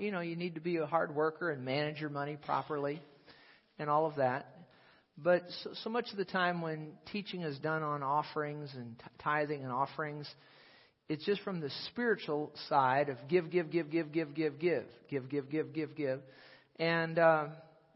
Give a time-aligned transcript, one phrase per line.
[0.00, 3.00] you know, you need to be a hard worker and manage your money properly
[3.78, 4.46] and all of that.
[5.18, 9.62] But so, so much of the time when teaching is done on offerings and tithing
[9.62, 10.28] and offerings,
[11.08, 15.28] it's just from the spiritual side of give, give, give, give, give, give, give, give,
[15.28, 16.20] give, give, give, give.
[16.78, 17.48] And uh,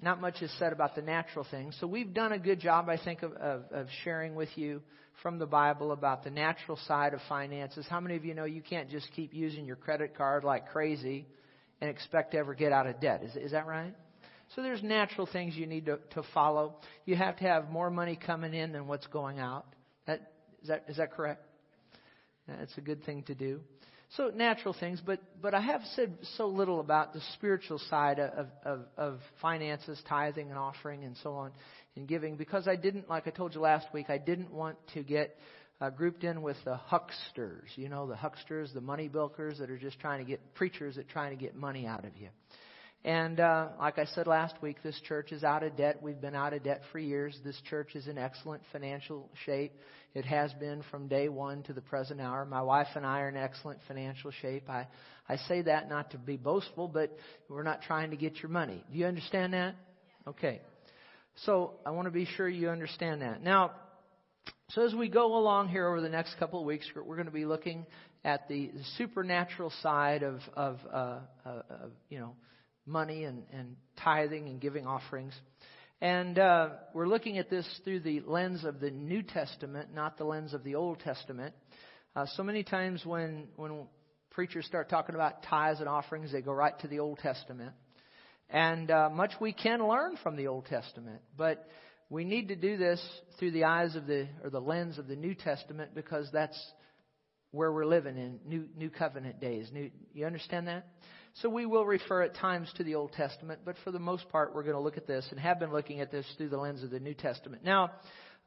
[0.03, 1.77] not much is said about the natural things.
[1.81, 4.83] So we've done a good job, I think, of, of, of sharing with you
[5.23, 7.87] from the Bible about the natural side of finances.
[7.89, 11.27] How many of you know you can't just keep using your credit card like crazy
[11.85, 13.23] and expect to ever get out of debt?
[13.23, 13.95] Is, is that right?
[14.55, 16.77] So there's natural things you need to, to follow.
[17.05, 19.67] You have to have more money coming in than what's going out.
[20.07, 21.43] That, is, that, is that correct?
[22.49, 23.61] That's a good thing to do.
[24.17, 28.47] So natural things, but but I have said so little about the spiritual side of,
[28.65, 31.51] of, of finances, tithing and offering, and so on,
[31.97, 35.03] and giving because I didn't, like I told you last week, I didn't want to
[35.03, 35.37] get
[35.85, 37.69] uh, grouped in with the hucksters.
[37.77, 41.09] You know, the hucksters, the money bilkers that are just trying to get preachers that
[41.09, 42.29] trying to get money out of you.
[43.05, 46.03] And uh, like I said last week, this church is out of debt.
[46.03, 47.39] We've been out of debt for years.
[47.45, 49.73] This church is in excellent financial shape.
[50.15, 52.47] It has been from day one to the present hour.
[52.47, 54.71] My wife and I are in excellent financial shape.
[54.71, 54.87] I,
[55.29, 57.15] I say that not to be boastful, but
[57.51, 58.83] we're not trying to get your money.
[58.91, 59.75] Do you understand that?
[60.27, 60.63] Okay.
[61.45, 63.43] So I want to be sure you understand that.
[63.43, 63.73] Now,
[64.75, 67.33] so as we go along here over the next couple of weeks, we're going to
[67.33, 67.87] be looking
[68.25, 72.35] at the supernatural side of, of, uh, uh, of you know,
[72.85, 75.33] money and, and tithing and giving offerings.
[76.01, 80.25] And uh, we're looking at this through the lens of the New Testament, not the
[80.25, 81.55] lens of the Old Testament.
[82.17, 83.87] Uh, so many times when, when
[84.33, 87.75] preachers start talking about tithes and offerings, they go right to the Old Testament.
[88.51, 91.69] And uh, much we can learn from the Old Testament, but
[92.11, 93.01] we need to do this
[93.39, 96.59] through the eyes of the or the lens of the New Testament because that's
[97.51, 99.71] where we're living in new new covenant days.
[99.73, 100.87] New, you understand that?
[101.43, 104.55] So we will refer at times to the Old Testament, but for the most part,
[104.55, 106.85] we're going to look at this and have been looking at this through the lens
[106.85, 107.65] of the New Testament.
[107.65, 107.91] Now,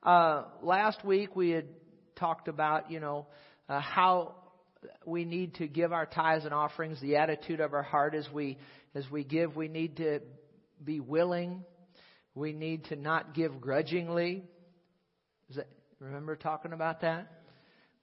[0.03, 1.65] uh, last week we had
[2.15, 3.27] talked about, you know,
[3.67, 4.35] uh, how
[5.05, 7.01] we need to give our tithes and offerings.
[7.01, 8.57] The attitude of our heart as we
[8.95, 10.21] as we give, we need to
[10.83, 11.63] be willing.
[12.37, 14.43] We need to not give grudgingly.
[15.55, 15.67] That,
[15.99, 17.31] remember talking about that?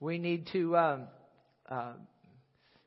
[0.00, 1.02] We need to um,
[1.70, 1.92] uh,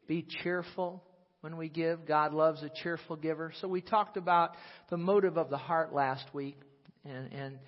[0.08, 1.02] be cheerful
[1.40, 2.06] when we give.
[2.06, 3.54] God loves a cheerful giver.
[3.62, 4.56] So we talked about
[4.90, 6.58] the motive of the heart last week,
[7.06, 7.60] and, and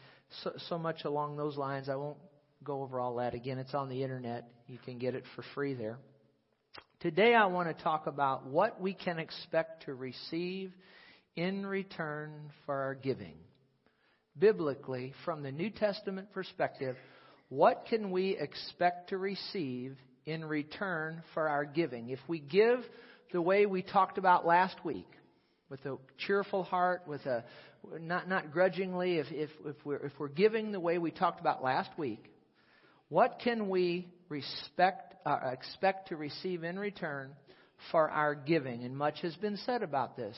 [0.44, 1.88] so, so much along those lines.
[1.88, 2.18] I won't
[2.66, 3.60] go over all that again.
[3.60, 4.50] It's on the internet.
[4.68, 6.00] You can get it for free there.
[7.00, 10.74] Today I want to talk about what we can expect to receive
[11.38, 13.36] in return for our giving.
[14.40, 16.96] Biblically, from the New Testament perspective,
[17.50, 22.10] what can we expect to receive in return for our giving?
[22.10, 22.80] If we give
[23.32, 25.08] the way we talked about last week,
[25.70, 27.44] with a cheerful heart, with a
[28.00, 29.18] not not grudgingly.
[29.18, 32.32] If if if we're if we're giving the way we talked about last week,
[33.10, 37.32] what can we respect uh, expect to receive in return
[37.92, 38.84] for our giving?
[38.84, 40.36] And much has been said about this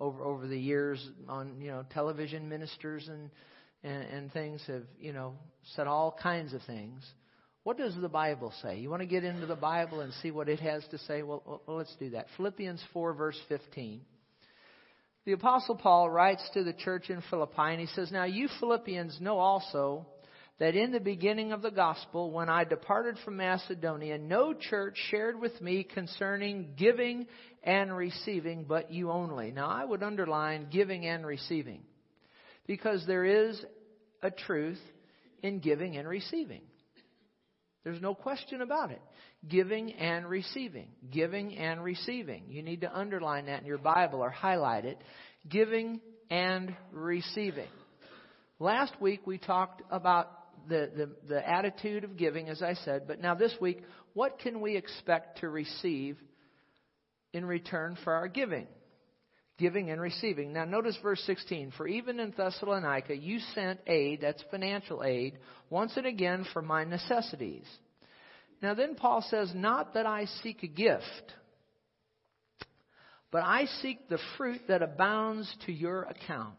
[0.00, 3.30] over over the years on you know television ministers and
[3.84, 5.34] and, and things have you know
[5.76, 7.04] said all kinds of things.
[7.62, 8.78] What does the Bible say?
[8.78, 11.22] You want to get into the Bible and see what it has to say?
[11.22, 12.26] Well, well, let's do that.
[12.38, 14.00] Philippians 4, verse 15.
[15.26, 19.18] The Apostle Paul writes to the church in Philippi, and he says, Now you Philippians
[19.20, 20.06] know also
[20.60, 25.40] that in the beginning of the gospel, when I departed from Macedonia, no church shared
[25.40, 27.26] with me concerning giving
[27.64, 29.50] and receiving, but you only.
[29.50, 31.80] Now I would underline giving and receiving,
[32.66, 33.60] because there is
[34.22, 34.80] a truth
[35.42, 36.60] in giving and receiving.
[37.82, 39.00] There's no question about it.
[39.48, 40.88] Giving and receiving.
[41.10, 42.44] Giving and receiving.
[42.48, 44.98] You need to underline that in your Bible or highlight it.
[45.48, 47.68] Giving and receiving.
[48.58, 50.39] Last week we talked about
[50.70, 53.82] the, the, the attitude of giving, as I said, but now this week,
[54.14, 56.16] what can we expect to receive
[57.32, 58.66] in return for our giving?
[59.58, 60.54] Giving and receiving.
[60.54, 61.72] Now notice verse 16.
[61.76, 65.38] For even in Thessalonica you sent aid, that's financial aid,
[65.68, 67.66] once and again for my necessities.
[68.62, 71.34] Now then Paul says, Not that I seek a gift,
[73.30, 76.56] but I seek the fruit that abounds to your account.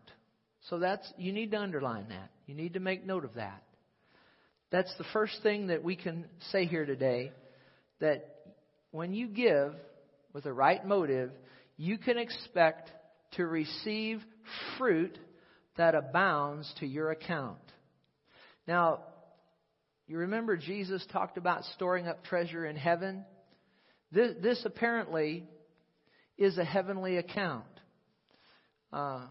[0.70, 2.30] So that's, you need to underline that.
[2.46, 3.64] You need to make note of that.
[4.72, 7.32] That's the first thing that we can say here today
[8.00, 8.36] that
[8.92, 9.74] when you give
[10.34, 11.32] with the right motive,
[11.78, 12.90] you can expect
[13.34, 14.22] to receive
[14.78, 15.18] fruit
[15.78, 17.60] that abounds to your account.
[18.68, 19.00] Now,
[20.08, 23.26] you remember Jesus talked about storing up treasure in heaven?
[24.12, 25.46] This, this apparently
[26.38, 27.66] is a heavenly account.
[28.92, 29.26] Uh,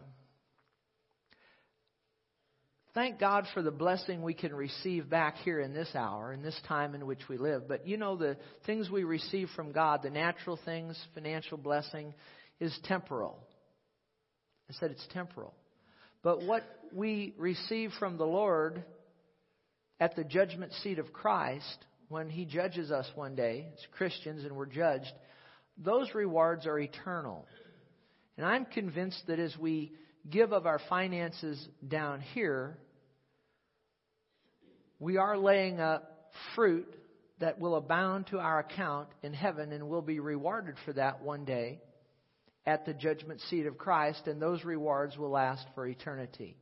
[2.95, 6.59] thank God for the blessing we can receive back here in this hour, in this
[6.67, 7.69] time in which we live.
[7.69, 12.15] But you know, the things we receive from God, the natural things, financial blessing,
[12.59, 13.39] is temporal.
[14.69, 15.55] I said it's temporal.
[16.23, 18.85] But what we receive from the Lord
[19.99, 24.57] at the judgment seat of Christ, when He judges us one day as Christians and
[24.57, 25.13] we're judged,
[25.79, 27.47] those rewards are eternal.
[28.37, 29.93] And I'm convinced that as we
[30.29, 32.79] give of our finances down here,
[34.99, 36.95] we are laying up fruit
[37.41, 41.45] that will abound to our account in heaven and will be rewarded for that one
[41.45, 41.81] day
[42.67, 46.57] at the judgment seat of Christ, and those rewards will last for eternity.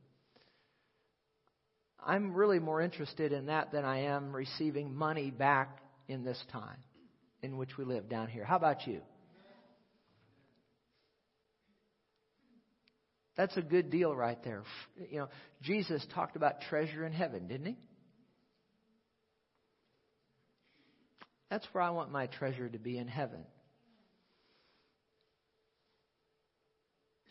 [2.01, 6.77] I'm really more interested in that than I am receiving money back in this time
[7.41, 8.45] in which we live down here.
[8.45, 9.01] How about you?
[13.39, 14.63] That's a good deal right there.
[15.09, 15.29] You know,
[15.61, 17.77] Jesus talked about treasure in heaven, didn't he?
[21.49, 23.45] That's where I want my treasure to be in heaven.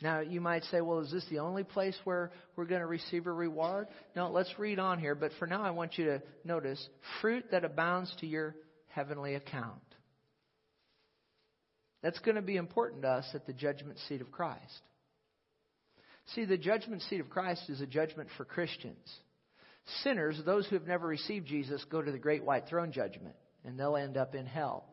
[0.00, 3.26] Now, you might say, well, is this the only place where we're going to receive
[3.26, 3.88] a reward?
[4.16, 5.14] No, let's read on here.
[5.14, 6.82] But for now, I want you to notice
[7.20, 8.56] fruit that abounds to your
[8.86, 9.82] heavenly account.
[12.02, 14.87] That's going to be important to us at the judgment seat of Christ.
[16.34, 19.08] See, the judgment seat of Christ is a judgment for Christians.
[20.02, 23.34] Sinners, those who have never received Jesus, go to the great white throne judgment,
[23.64, 24.84] and they'll end up in hell.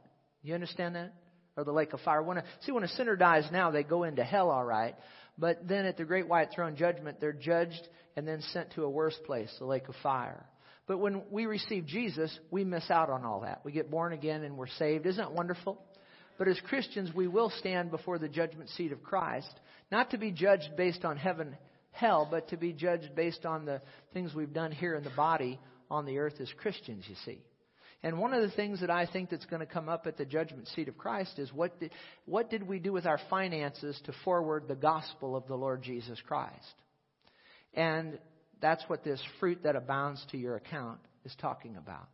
[0.42, 1.14] You understand that?
[1.58, 2.22] Or the lake of fire.
[2.22, 4.96] When a, see, when a sinner dies now, they go into hell, all right.
[5.38, 8.90] But then at the great white throne judgment, they're judged and then sent to a
[8.90, 10.46] worse place, the lake of fire.
[10.88, 13.62] But when we receive Jesus, we miss out on all that.
[13.66, 15.06] We get born again and we're saved.
[15.06, 15.82] Isn't that wonderful?
[16.38, 19.52] But as Christians, we will stand before the judgment seat of Christ,
[19.92, 21.56] not to be judged based on heaven,
[21.92, 23.82] hell, but to be judged based on the
[24.14, 25.60] things we've done here in the body
[25.90, 27.42] on the earth as Christians, you see.
[28.04, 30.26] And one of the things that I think that's going to come up at the
[30.26, 31.92] judgment seat of Christ is what did,
[32.26, 36.20] what did we do with our finances to forward the gospel of the Lord Jesus
[36.28, 36.54] Christ?
[37.74, 38.20] And
[38.62, 42.08] that's what this fruit that abounds to your account is talking about.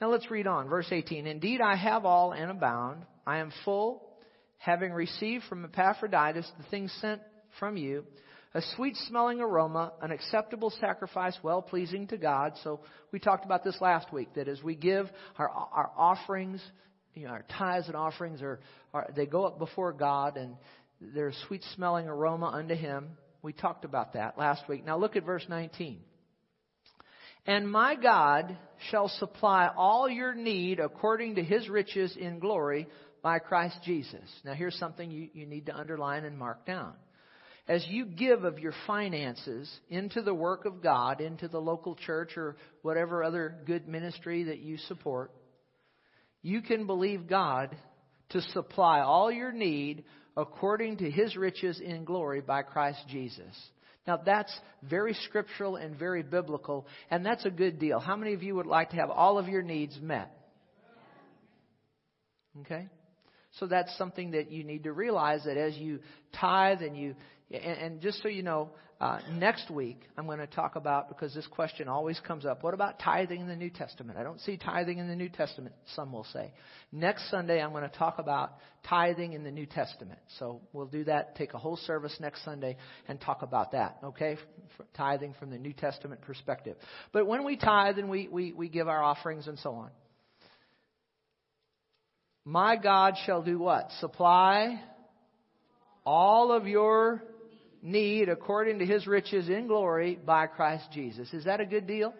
[0.00, 0.68] Now let's read on.
[0.68, 1.26] Verse 18.
[1.26, 3.04] Indeed, I have all and abound.
[3.26, 4.07] I am full,
[4.58, 7.20] having received from Epaphroditus the things sent
[7.58, 8.04] from you,
[8.54, 12.54] a sweet smelling aroma, an acceptable sacrifice, well pleasing to God.
[12.64, 12.80] So
[13.12, 15.08] we talked about this last week, that as we give
[15.38, 16.62] our, our offerings,
[17.14, 18.60] you know, our tithes and offerings are,
[18.94, 20.56] are, they go up before God and
[21.00, 23.10] they're a sweet smelling aroma unto Him.
[23.42, 24.84] We talked about that last week.
[24.84, 26.00] Now look at verse 19.
[27.46, 28.56] And my God
[28.90, 32.88] shall supply all your need according to his riches in glory
[33.22, 34.20] by Christ Jesus.
[34.44, 36.94] Now, here's something you, you need to underline and mark down.
[37.66, 42.36] As you give of your finances into the work of God, into the local church
[42.36, 45.30] or whatever other good ministry that you support,
[46.42, 47.76] you can believe God
[48.30, 50.04] to supply all your need
[50.36, 53.54] according to his riches in glory by Christ Jesus.
[54.06, 57.98] Now, that's very scriptural and very biblical, and that's a good deal.
[57.98, 60.34] How many of you would like to have all of your needs met?
[62.60, 62.88] Okay?
[63.58, 66.00] So that's something that you need to realize that as you
[66.38, 67.14] tithe and you,
[67.50, 68.70] and, just so you know,
[69.00, 72.74] uh, next week I'm going to talk about, because this question always comes up, what
[72.74, 74.18] about tithing in the New Testament?
[74.18, 76.52] I don't see tithing in the New Testament, some will say.
[76.92, 78.54] Next Sunday I'm going to talk about
[78.88, 80.18] tithing in the New Testament.
[80.38, 84.36] So we'll do that, take a whole service next Sunday and talk about that, okay?
[84.94, 86.76] tithing from the New Testament perspective.
[87.12, 89.90] But when we tithe and we, we, we give our offerings and so on,
[92.48, 93.90] my God shall do what?
[94.00, 94.80] Supply
[96.06, 97.22] all of your
[97.82, 101.30] need according to his riches in glory by Christ Jesus.
[101.34, 102.14] Is that a good deal?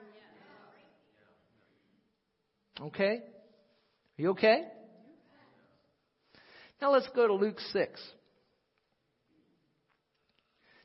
[2.79, 3.23] Okay?
[3.23, 4.65] Are you okay?
[6.83, 7.99] Now let's go to Luke 6.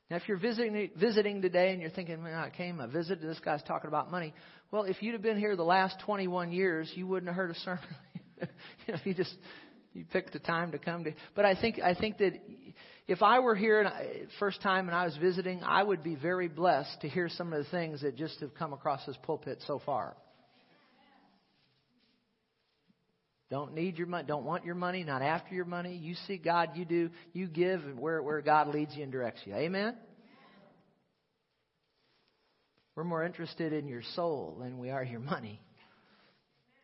[0.10, 3.42] Now, if you're visiting, visiting today and you're thinking, man, I came, I visited, this
[3.44, 4.34] guy's talking about money.
[4.72, 7.60] Well, if you'd have been here the last 21 years, you wouldn't have heard a
[7.60, 7.84] sermon
[8.88, 9.36] you know, you just
[9.94, 11.14] you pick the time to come to.
[11.36, 12.34] But I think I think that
[13.08, 16.16] if I were here and I, first time and I was visiting, I would be
[16.16, 19.62] very blessed to hear some of the things that just have come across this pulpit
[19.68, 20.16] so far.
[23.50, 24.26] Don't need your money.
[24.28, 25.04] Don't want your money.
[25.04, 25.96] Not after your money.
[25.96, 26.72] You see God.
[26.76, 27.10] You do.
[27.34, 29.54] You give where where God leads you and directs you.
[29.54, 29.96] Amen.
[32.96, 35.60] We're more interested in your soul than we are your money.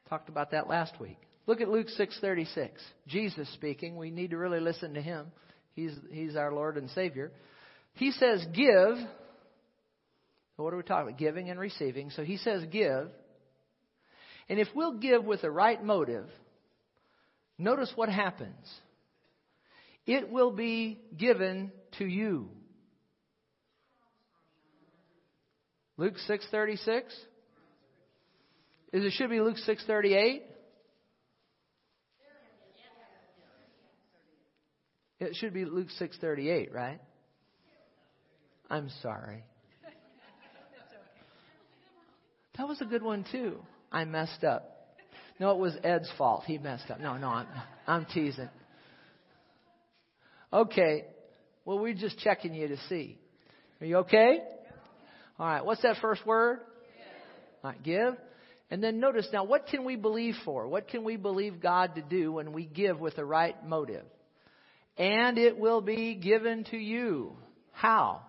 [0.10, 1.18] Talked about that last week.
[1.50, 2.70] Look at Luke 6:36.
[3.08, 3.98] Jesus speaking.
[3.98, 5.32] We need to really listen to him.
[5.74, 7.32] He's he's our Lord and Savior.
[7.94, 9.00] He says, "Give."
[10.58, 11.18] What are we talking about?
[11.18, 12.12] Giving and receiving.
[12.12, 13.10] So he says, "Give."
[14.48, 16.30] And if we'll give with the right motive,
[17.58, 18.72] notice what happens.
[20.06, 22.52] It will be given to you.
[25.98, 27.12] Luke 6:36.
[28.94, 30.44] is It should be Luke 6:38.
[35.20, 37.00] It should be Luke 6:38, right?
[38.70, 39.44] I'm sorry.
[42.58, 43.60] That was a good one too.
[43.92, 44.98] I messed up.
[45.40, 46.44] No, it was Ed's fault.
[46.46, 47.00] He messed up.
[47.00, 47.48] No, no, I'm
[47.88, 48.50] I'm teasing.
[50.52, 51.06] Okay.
[51.66, 53.18] Well, we're just checking you to see.
[53.82, 54.40] Are you okay?
[55.38, 55.64] All right.
[55.64, 56.60] What's that first word?
[57.64, 58.16] All right, give.
[58.72, 60.68] And then notice now, what can we believe for?
[60.68, 64.06] What can we believe God to do when we give with the right motive?
[65.00, 67.32] And it will be given to you.
[67.72, 68.22] How?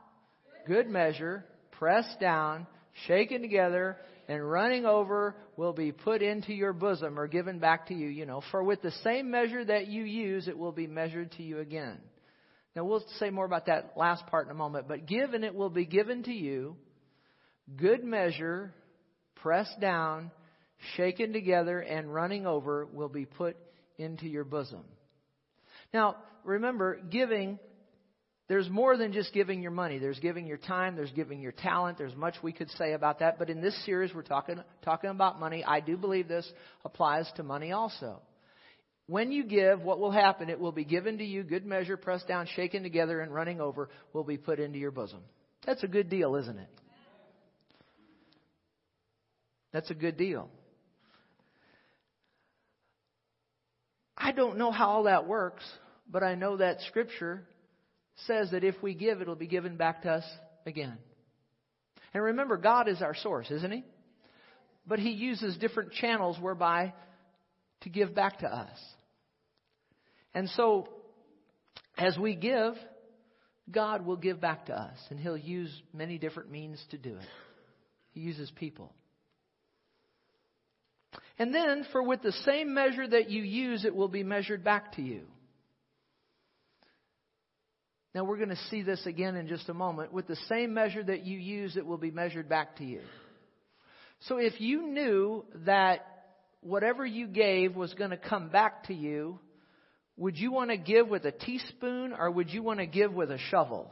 [0.67, 2.69] Good measure, pressed down,
[3.07, 3.97] shaken together,
[4.29, 8.25] and running over will be put into your bosom or given back to you, you
[8.25, 8.43] know.
[8.53, 11.99] For with the same measure that you use, it will be measured to you again.
[12.77, 15.55] Now we'll say more about that last part in a moment, but give and it
[15.57, 16.77] will be given to you.
[17.77, 18.73] Good measure,
[19.35, 20.31] pressed down,
[20.95, 23.57] shaken together, and running over will be put
[23.99, 24.85] into your bosom.
[25.93, 27.59] Now, remember, giving,
[28.49, 29.99] there's more than just giving your money.
[29.99, 31.99] There's giving your time, there's giving your talent.
[31.99, 33.39] There's much we could say about that.
[33.39, 35.65] But in this series, we're talking, talking about money.
[35.65, 36.51] I do believe this
[36.85, 38.21] applies to money also.
[39.07, 40.51] When you give, what will happen?
[40.51, 43.89] It will be given to you, good measure, pressed down, shaken together, and running over
[44.13, 45.21] will be put into your bosom.
[45.67, 46.69] That's a good deal, isn't it?
[49.73, 50.49] That's a good deal.
[54.21, 55.65] I don't know how all that works,
[56.11, 57.43] but I know that Scripture
[58.27, 60.25] says that if we give, it'll be given back to us
[60.67, 60.99] again.
[62.13, 63.83] And remember, God is our source, isn't He?
[64.87, 66.93] But He uses different channels whereby
[67.83, 68.79] to give back to us.
[70.35, 70.89] And so,
[71.97, 72.75] as we give,
[73.71, 77.29] God will give back to us, and He'll use many different means to do it.
[78.13, 78.93] He uses people.
[81.41, 84.97] And then, for with the same measure that you use, it will be measured back
[84.97, 85.23] to you.
[88.15, 90.13] Now, we're going to see this again in just a moment.
[90.13, 93.01] With the same measure that you use, it will be measured back to you.
[94.29, 96.05] So, if you knew that
[96.61, 99.39] whatever you gave was going to come back to you,
[100.19, 103.31] would you want to give with a teaspoon or would you want to give with
[103.31, 103.91] a shovel?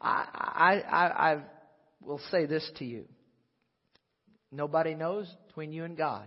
[0.00, 1.42] I, I, I, I
[2.00, 3.06] will say this to you.
[4.52, 6.26] Nobody knows between you and God.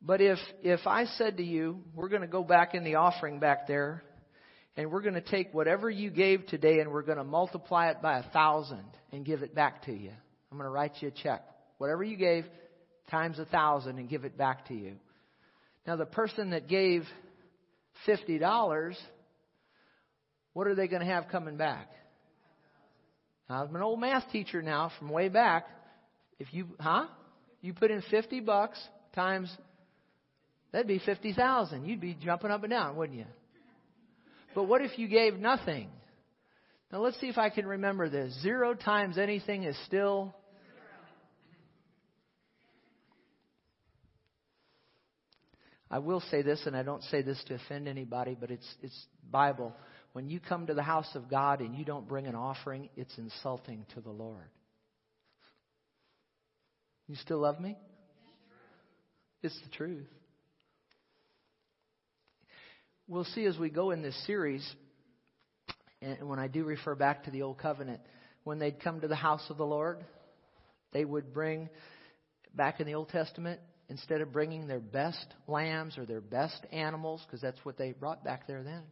[0.00, 3.40] But if, if I said to you, we're going to go back in the offering
[3.40, 4.02] back there,
[4.76, 8.02] and we're going to take whatever you gave today and we're going to multiply it
[8.02, 10.10] by a thousand and give it back to you.
[10.50, 11.42] I'm going to write you a check.
[11.78, 12.44] Whatever you gave
[13.10, 14.94] times a thousand and give it back to you.
[15.86, 17.04] Now the person that gave
[18.06, 18.98] fifty dollars,
[20.52, 21.88] what are they going to have coming back?
[23.48, 25.66] Now, I'm an old math teacher now from way back.
[26.44, 27.06] If you, huh?
[27.62, 28.78] You put in 50 bucks
[29.14, 29.50] times,
[30.72, 31.86] that'd be 50,000.
[31.86, 33.24] You'd be jumping up and down, wouldn't you?
[34.54, 35.88] But what if you gave nothing?
[36.92, 38.38] Now let's see if I can remember this.
[38.42, 40.34] Zero times anything is still.
[45.90, 49.06] I will say this, and I don't say this to offend anybody, but it's, it's
[49.30, 49.74] Bible.
[50.12, 53.16] When you come to the house of God and you don't bring an offering, it's
[53.16, 54.44] insulting to the Lord.
[57.08, 57.76] You still love me?
[59.42, 60.06] It's the truth.
[63.06, 64.66] We'll see as we go in this series,
[66.00, 68.00] and when I do refer back to the Old Covenant,
[68.44, 69.98] when they'd come to the house of the Lord,
[70.92, 71.68] they would bring,
[72.54, 77.22] back in the Old Testament, instead of bringing their best lambs or their best animals,
[77.26, 78.82] because that's what they brought back there then,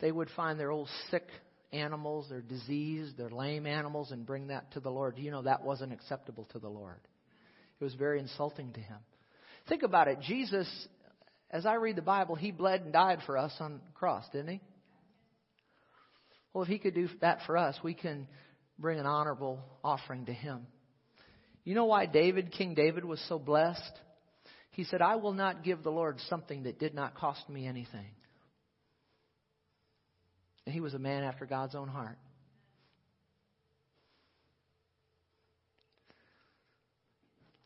[0.00, 1.26] they would find their old sick
[1.72, 5.18] animals, their diseased, their lame animals, and bring that to the Lord.
[5.18, 7.00] You know that wasn't acceptable to the Lord?
[7.80, 8.98] It was very insulting to him.
[9.68, 10.20] Think about it.
[10.20, 10.68] Jesus,
[11.50, 14.48] as I read the Bible, he bled and died for us on the cross, didn't
[14.48, 14.60] he?
[16.52, 18.26] Well, if he could do that for us, we can
[18.78, 20.66] bring an honorable offering to him.
[21.64, 23.82] You know why David, King David, was so blessed?
[24.70, 28.06] He said, I will not give the Lord something that did not cost me anything.
[30.66, 32.18] And he was a man after God's own heart.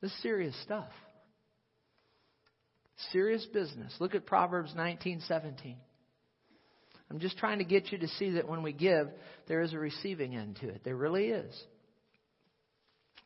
[0.00, 0.88] This is serious stuff.
[3.12, 3.94] Serious business.
[3.98, 5.76] Look at Proverbs 19:17.
[7.10, 9.08] I'm just trying to get you to see that when we give,
[9.48, 10.84] there is a receiving end to it.
[10.84, 11.64] There really is.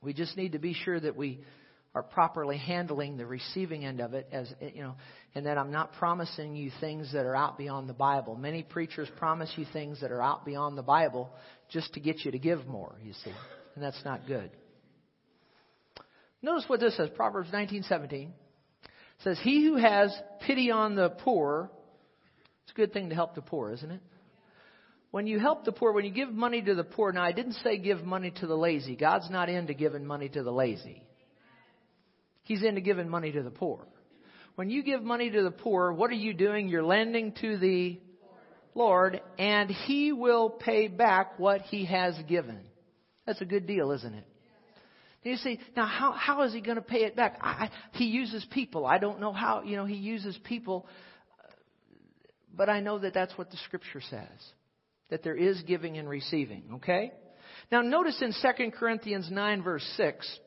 [0.01, 1.45] We just need to be sure that we
[1.95, 4.95] are properly handling the receiving end of it as you know
[5.35, 8.37] and that I'm not promising you things that are out beyond the Bible.
[8.37, 11.31] Many preachers promise you things that are out beyond the Bible
[11.71, 13.33] just to get you to give more, you see.
[13.75, 14.51] And that's not good.
[16.43, 18.33] Notice what this says, Proverbs 19:17
[19.19, 21.71] says, "He who has pity on the poor,
[22.65, 24.01] it's a good thing to help the poor, isn't it?
[25.11, 27.53] When you help the poor, when you give money to the poor, now I didn't
[27.55, 28.97] say give money to the lazy.
[28.97, 31.05] God's not into giving money to the lazy.
[32.45, 33.87] He's into giving money to the poor.
[34.55, 36.69] When you give money to the poor, what are you doing?
[36.69, 37.99] You're lending to the
[38.75, 42.61] Lord, and He will pay back what He has given.
[43.27, 44.27] That's a good deal, isn't it?
[45.23, 47.39] You see, now how, how is He going to pay it back?
[47.41, 48.85] I, he uses people.
[48.87, 50.87] I don't know how, you know, He uses people,
[52.55, 54.29] but I know that that's what the Scripture says.
[55.11, 57.13] That there is giving and receiving, okay?
[57.73, 60.39] Now notice in 2 Corinthians 9 verse 6,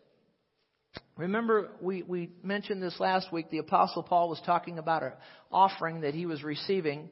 [1.17, 3.49] Remember, we, we mentioned this last week.
[3.49, 5.13] The Apostle Paul was talking about an
[5.51, 7.09] offering that he was receiving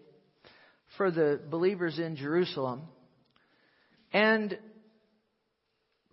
[0.97, 2.83] for the believers in Jerusalem.
[4.13, 4.57] And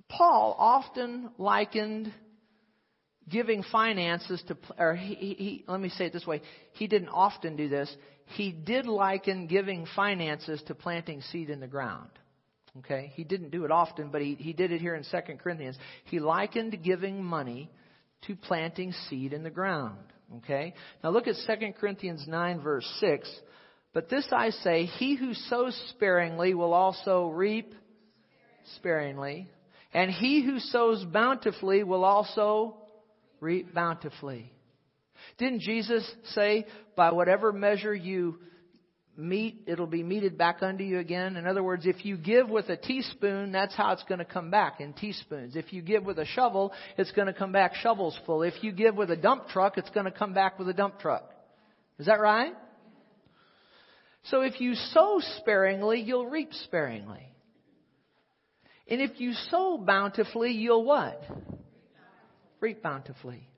[0.09, 2.13] Paul often likened
[3.29, 6.43] giving finances to, or he, he, let me say it this way.
[6.73, 7.95] He didn't often do this.
[8.27, 12.11] He did liken giving finances to planting seed in the ground.
[12.79, 13.13] Okay?
[13.15, 15.77] He didn't do it often, but he, he did it here in 2 Corinthians.
[16.05, 17.71] He likened giving money
[18.27, 19.99] to planting seed in the ground.
[20.39, 20.75] Okay?
[21.03, 23.29] Now look at 2 Corinthians 9 verse 6.
[23.93, 27.75] But this I say, he who sows sparingly will also reap
[28.77, 29.49] sparingly.
[29.93, 32.77] And he who sows bountifully will also
[33.41, 34.51] reap bountifully.
[35.37, 38.39] Didn't Jesus say, by whatever measure you
[39.17, 41.37] meet, it'll be meted back unto you again.
[41.37, 44.51] In other words, if you give with a teaspoon, that's how it's going to come
[44.51, 45.57] back in teaspoons.
[45.57, 48.43] If you give with a shovel, it's going to come back shovels full.
[48.43, 50.99] If you give with a dump truck, it's going to come back with a dump
[50.99, 51.31] truck.
[51.99, 52.55] Is that right?
[54.25, 57.29] So if you sow sparingly, you'll reap sparingly.
[58.89, 61.23] And if you sow bountifully, you'll what?
[62.61, 63.49] Reap bountifully.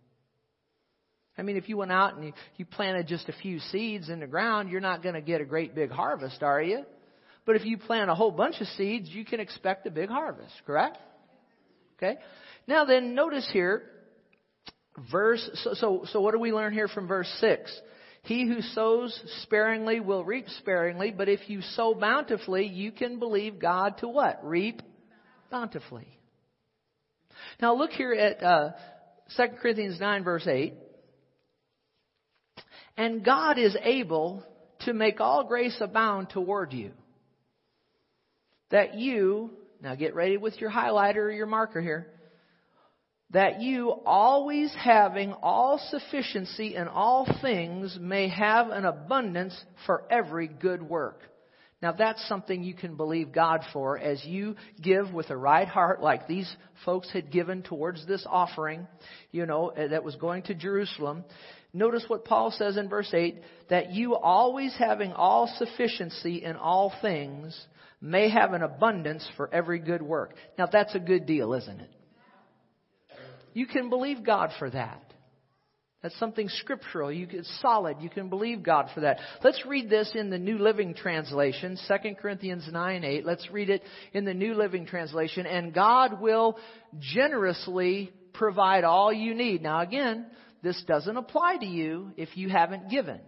[1.37, 4.20] I mean, if you went out and you, you planted just a few seeds in
[4.20, 6.85] the ground, you're not going to get a great big harvest, are you?
[7.44, 10.53] But if you plant a whole bunch of seeds, you can expect a big harvest,
[10.66, 10.99] correct?
[11.97, 12.18] Okay?
[12.66, 13.83] Now then, notice here,
[15.11, 17.81] verse, so, so, so what do we learn here from verse 6?
[18.23, 23.59] He who sows sparingly will reap sparingly, but if you sow bountifully, you can believe
[23.59, 24.40] God to what?
[24.42, 24.81] Reap
[25.51, 26.09] bountifully.
[27.61, 28.70] Now look here at uh,
[29.37, 30.73] 2 Corinthians 9 verse 8.
[32.96, 34.44] And God is able
[34.80, 36.92] to make all grace abound toward you.
[38.70, 39.50] That you,
[39.83, 42.07] now get ready with your highlighter or your marker here,
[43.30, 50.46] that you always having all sufficiency in all things may have an abundance for every
[50.46, 51.20] good work.
[51.83, 56.00] Now that's something you can believe God for as you give with a right heart
[56.00, 56.50] like these
[56.85, 58.87] folks had given towards this offering,
[59.33, 61.24] you know, that was going to Jerusalem.
[61.74, 66.92] Notice what Paul says in verse 8 that you always having all sufficiency in all
[67.02, 67.60] things
[68.00, 70.34] may have an abundance for every good work.
[70.56, 71.90] Now that's a good deal, isn't it?
[73.54, 75.00] You can believe God for that.
[76.00, 77.10] That's something scriptural.
[77.10, 77.96] You, it's solid.
[78.00, 79.18] You can believe God for that.
[79.42, 83.24] Let's read this in the New Living Translation, 2 Corinthians 9 8.
[83.24, 83.82] Let's read it
[84.12, 85.46] in the New Living Translation.
[85.46, 86.58] And God will
[87.00, 89.62] generously provide all you need.
[89.62, 90.26] Now again,
[90.64, 93.20] this doesn't apply to you if you haven't given.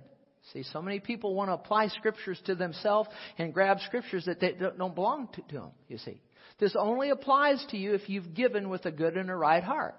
[0.52, 4.52] See, so many people want to apply scriptures to themselves and grab scriptures that they
[4.52, 6.20] don't belong to, to them, you see.
[6.58, 9.96] This only applies to you if you've given with a good and a right heart.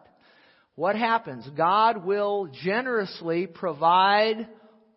[0.76, 1.48] What happens?
[1.56, 4.48] God will generously provide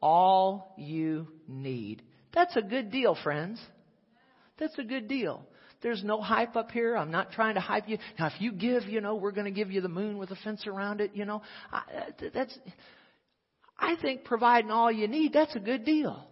[0.01, 2.03] all you need.
[2.33, 3.61] That's a good deal, friends.
[4.59, 5.45] That's a good deal.
[5.83, 6.97] There's no hype up here.
[6.97, 7.99] I'm not trying to hype you.
[8.19, 10.37] Now, if you give, you know, we're going to give you the moon with a
[10.37, 11.43] fence around it, you know.
[11.73, 12.59] I, uh, that's,
[13.79, 16.27] I think providing all you need, that's a good deal.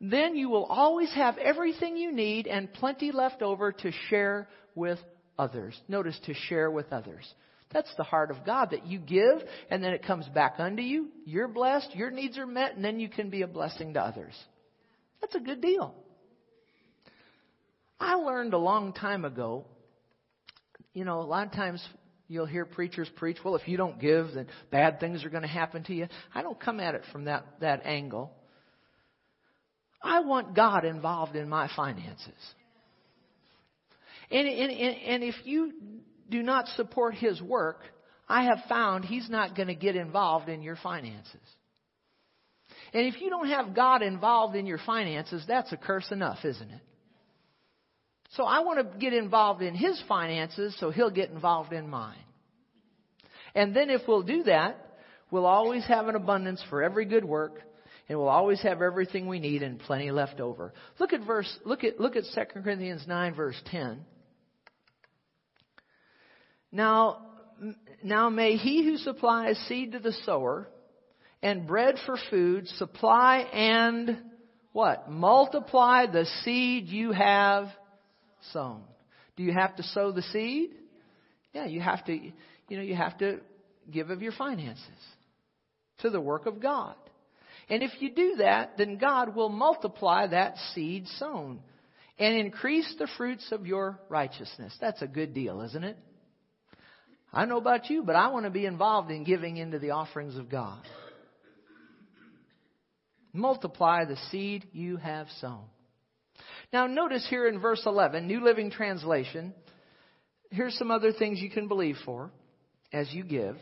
[0.00, 4.98] Then you will always have everything you need and plenty left over to share with
[5.38, 5.78] others.
[5.88, 7.26] Notice to share with others.
[7.72, 11.08] That's the heart of God that you give and then it comes back unto you.
[11.24, 14.34] You're blessed, your needs are met, and then you can be a blessing to others.
[15.20, 15.94] That's a good deal.
[18.00, 19.66] I learned a long time ago,
[20.94, 21.86] you know, a lot of times,
[22.30, 25.48] You'll hear preachers preach, well, if you don't give, then bad things are going to
[25.48, 26.06] happen to you.
[26.32, 28.30] I don't come at it from that, that angle.
[30.00, 32.38] I want God involved in my finances.
[34.30, 35.72] And, and, and if you
[36.30, 37.80] do not support His work,
[38.28, 41.34] I have found He's not going to get involved in your finances.
[42.94, 46.70] And if you don't have God involved in your finances, that's a curse enough, isn't
[46.70, 46.80] it?
[48.36, 52.16] So I want to get involved in his finances so he'll get involved in mine.
[53.54, 54.76] And then if we'll do that,
[55.30, 57.60] we'll always have an abundance for every good work
[58.08, 60.72] and we'll always have everything we need and plenty left over.
[60.98, 64.04] Look at verse look at look at 2 Corinthians 9 verse 10.
[66.70, 67.26] Now
[68.02, 70.68] now may he who supplies seed to the sower
[71.42, 74.18] and bread for food supply and
[74.72, 75.10] what?
[75.10, 77.66] Multiply the seed you have
[78.52, 78.82] sown.
[79.36, 80.70] Do you have to sow the seed?
[81.52, 83.40] Yeah, you have to, you know, you have to
[83.90, 84.86] give of your finances
[85.98, 86.94] to the work of God.
[87.68, 91.60] And if you do that, then God will multiply that seed sown
[92.18, 94.76] and increase the fruits of your righteousness.
[94.80, 95.96] That's a good deal, isn't it?
[97.32, 100.36] I know about you, but I want to be involved in giving into the offerings
[100.36, 100.82] of God.
[103.32, 105.64] Multiply the seed you have sown.
[106.72, 109.52] Now, notice here in verse 11, New Living Translation,
[110.50, 112.30] here's some other things you can believe for
[112.92, 113.56] as you give.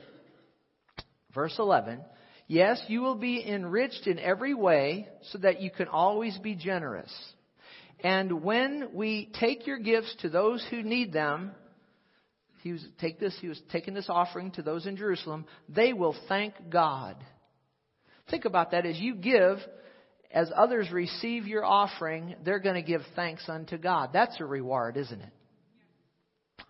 [1.35, 2.01] Verse 11,
[2.49, 7.12] yes, you will be enriched in every way so that you can always be generous.
[8.01, 11.53] And when we take your gifts to those who need them,
[12.62, 16.16] he was take this, he was taking this offering to those in Jerusalem, they will
[16.29, 17.16] thank God.
[18.31, 19.59] Think about that as you give,
[20.31, 24.11] as others receive your offering, they're going to give thanks unto God.
[24.12, 25.33] That's a reward, isn't it?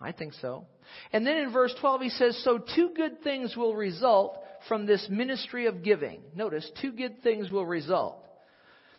[0.01, 0.65] I think so.
[1.11, 5.05] And then in verse 12 he says, So two good things will result from this
[5.09, 6.21] ministry of giving.
[6.35, 8.25] Notice, two good things will result.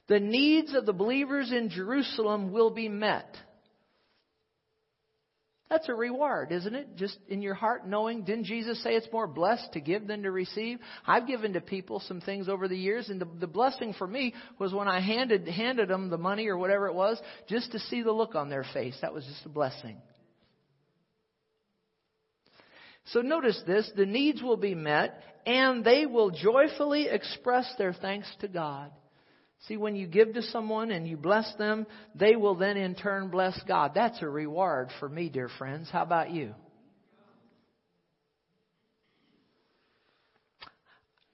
[0.08, 3.36] The needs of the believers in Jerusalem will be met.
[5.70, 6.96] That's a reward, isn't it?
[6.96, 10.32] Just in your heart knowing, didn't Jesus say it's more blessed to give than to
[10.32, 10.80] receive?
[11.06, 14.34] I've given to people some things over the years, and the, the blessing for me
[14.58, 18.02] was when I handed, handed them the money or whatever it was, just to see
[18.02, 18.98] the look on their face.
[19.00, 19.98] That was just a blessing.
[23.12, 28.28] So notice this, the needs will be met, and they will joyfully express their thanks
[28.40, 28.90] to God.
[29.68, 33.28] See, when you give to someone and you bless them, they will then in turn
[33.28, 33.92] bless God.
[33.94, 35.90] That's a reward for me, dear friends.
[35.90, 36.54] How about you?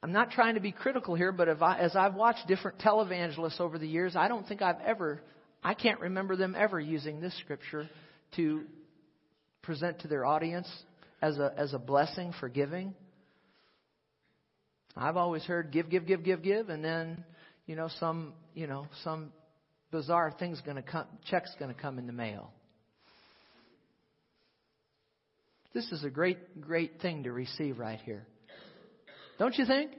[0.02, 3.78] I'm not trying to be critical here, but I, as I've watched different televangelists over
[3.78, 5.20] the years, I don't think I've ever,
[5.62, 7.88] I can't remember them ever using this scripture
[8.36, 8.62] to
[9.62, 10.68] present to their audience
[11.22, 12.94] as a, as a blessing for giving.
[14.96, 17.24] I've always heard give, give, give, give, give, and then
[17.66, 19.32] you know, some, you know, some
[19.90, 22.52] bizarre thing's going to come, check's going to come in the mail.
[25.74, 28.26] This is a great, great thing to receive right here.
[29.38, 29.90] Don't you think?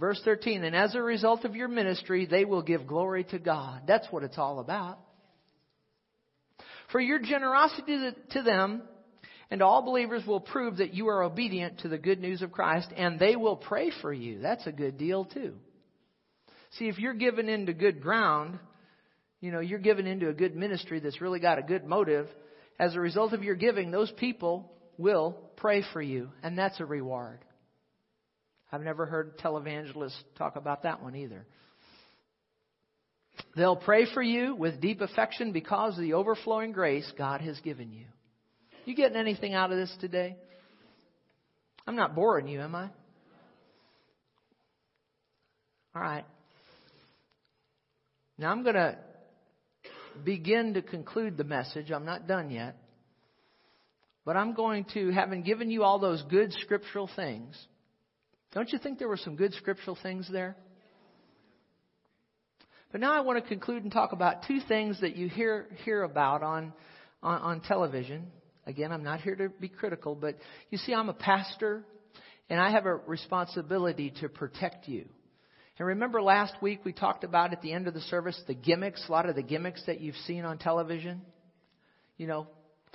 [0.00, 3.82] Verse 13, and as a result of your ministry, they will give glory to God.
[3.86, 4.98] That's what it's all about.
[6.90, 8.82] For your generosity to them
[9.52, 12.88] and all believers will prove that you are obedient to the good news of Christ,
[12.96, 14.40] and they will pray for you.
[14.40, 15.52] That's a good deal, too.
[16.78, 18.58] See, if you're given into good ground,
[19.42, 22.28] you know, you're given into a good ministry that's really got a good motive,
[22.78, 26.86] as a result of your giving, those people will pray for you, and that's a
[26.86, 27.40] reward.
[28.72, 31.44] I've never heard televangelists talk about that one either.
[33.54, 37.92] They'll pray for you with deep affection because of the overflowing grace God has given
[37.92, 38.06] you.
[38.84, 40.36] You getting anything out of this today?
[41.86, 42.88] I'm not boring you, am I?
[45.94, 46.24] All right.
[48.38, 48.98] Now I'm going to
[50.24, 51.90] begin to conclude the message.
[51.92, 52.76] I'm not done yet.
[54.24, 57.56] But I'm going to, having given you all those good scriptural things,
[58.52, 60.56] don't you think there were some good scriptural things there?
[62.90, 66.02] But now I want to conclude and talk about two things that you hear, hear
[66.02, 66.72] about on,
[67.22, 68.26] on, on television.
[68.66, 70.36] Again, I'm not here to be critical, but
[70.70, 71.84] you see, I'm a pastor
[72.48, 75.08] and I have a responsibility to protect you.
[75.78, 79.04] And remember last week we talked about at the end of the service the gimmicks,
[79.08, 81.22] a lot of the gimmicks that you've seen on television.
[82.18, 82.46] You know,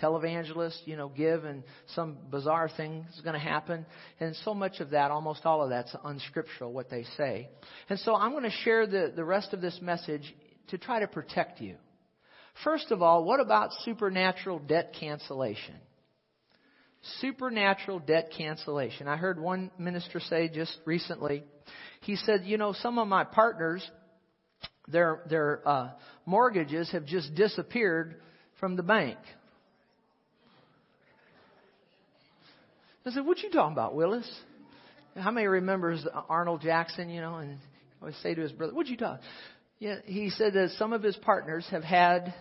[0.01, 1.63] televangelists, you know, give and
[1.95, 3.85] some bizarre thing is going to happen.
[4.19, 7.49] And so much of that, almost all of that's unscriptural, what they say.
[7.89, 10.33] And so I'm going to share the, the rest of this message
[10.69, 11.75] to try to protect you
[12.63, 15.75] First of all, what about supernatural debt cancellation?
[17.21, 19.07] Supernatural debt cancellation.
[19.07, 21.43] I heard one minister say just recently,
[22.01, 23.87] he said, you know, some of my partners,
[24.87, 25.89] their, their uh,
[26.25, 28.15] mortgages have just disappeared
[28.59, 29.17] from the bank.
[33.05, 34.29] I said, what you talking about, Willis?
[35.15, 37.57] How many remembers Arnold Jackson, you know, and
[38.01, 39.23] always say to his brother, what you talking?
[39.79, 42.33] Yeah, he said that some of his partners have had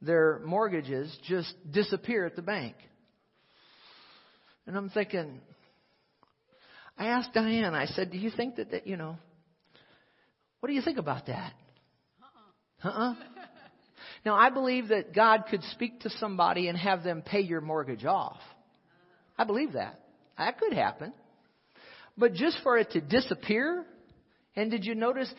[0.00, 2.76] their mortgages just disappear at the bank.
[4.66, 5.40] And I'm thinking,
[6.96, 9.16] I asked Diane, I said, do you think that, that you know,
[10.60, 11.52] what do you think about that?
[12.84, 12.88] Uh-uh.
[12.88, 13.14] uh-uh.
[14.24, 18.04] now, I believe that God could speak to somebody and have them pay your mortgage
[18.04, 18.40] off.
[19.36, 20.00] I believe that.
[20.36, 21.12] That could happen.
[22.16, 23.84] But just for it to disappear,
[24.56, 25.32] and did you notice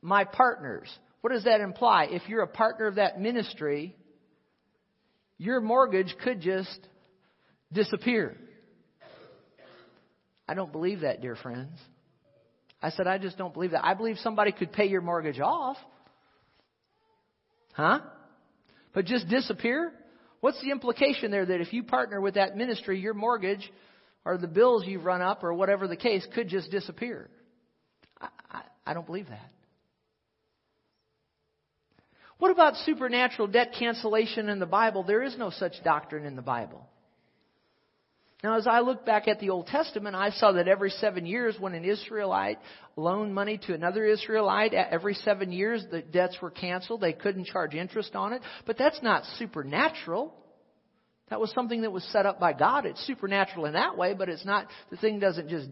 [0.00, 0.88] my partners?
[1.20, 2.08] What does that imply?
[2.10, 3.94] If you're a partner of that ministry,
[5.38, 6.78] your mortgage could just
[7.72, 8.36] disappear.
[10.48, 11.78] I don't believe that, dear friends.
[12.82, 13.84] I said, I just don't believe that.
[13.84, 15.76] I believe somebody could pay your mortgage off.
[17.72, 18.00] Huh?
[18.92, 19.92] But just disappear?
[20.40, 23.72] What's the implication there that if you partner with that ministry, your mortgage
[24.24, 27.30] or the bills you've run up or whatever the case could just disappear?
[28.20, 29.50] I, I, I don't believe that.
[32.42, 35.04] What about supernatural debt cancellation in the Bible?
[35.04, 36.84] There is no such doctrine in the Bible.
[38.42, 41.54] Now, as I look back at the Old Testament, I saw that every seven years,
[41.60, 42.58] when an Israelite
[42.96, 47.00] loaned money to another Israelite, every seven years the debts were canceled.
[47.00, 48.42] They couldn't charge interest on it.
[48.66, 50.34] But that's not supernatural.
[51.30, 52.86] That was something that was set up by God.
[52.86, 55.68] It's supernatural in that way, but it's not, the thing doesn't just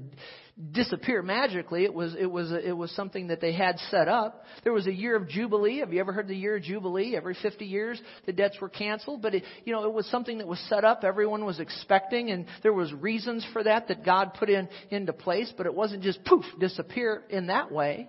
[0.73, 1.85] disappear magically.
[1.85, 4.44] It was, it was, it was something that they had set up.
[4.62, 5.79] There was a year of Jubilee.
[5.79, 7.16] Have you ever heard the year of Jubilee?
[7.16, 10.46] Every 50 years, the debts were canceled, but it, you know, it was something that
[10.46, 11.03] was set up.
[11.03, 15.53] Everyone was expecting, and there was reasons for that that God put in, into place,
[15.57, 18.09] but it wasn't just poof, disappear in that way.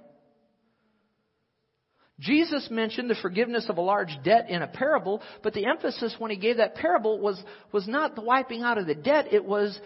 [2.20, 6.30] Jesus mentioned the forgiveness of a large debt in a parable, but the emphasis when
[6.30, 9.80] he gave that parable was, was not the wiping out of the debt, it was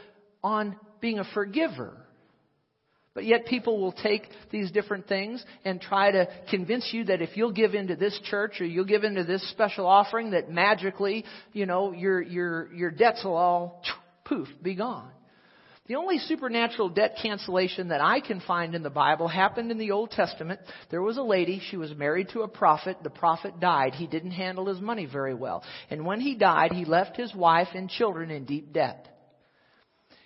[0.43, 2.04] on being a forgiver.
[3.15, 7.38] But yet people will take these different things and try to convince you that if
[7.38, 11.23] you'll give into this church or you'll give into this special offering that magically,
[11.54, 13.82] you know, your, your, your debts will all
[14.25, 15.10] poof, be gone.
[15.88, 19.91] The only supernatural debt cancellation that I can find in the Bible happened in the
[19.91, 20.60] Old Testament.
[20.89, 22.97] There was a lady, she was married to a prophet.
[23.01, 23.93] The prophet died.
[23.93, 25.63] He didn't handle his money very well.
[25.89, 29.14] And when he died, he left his wife and children in deep debt.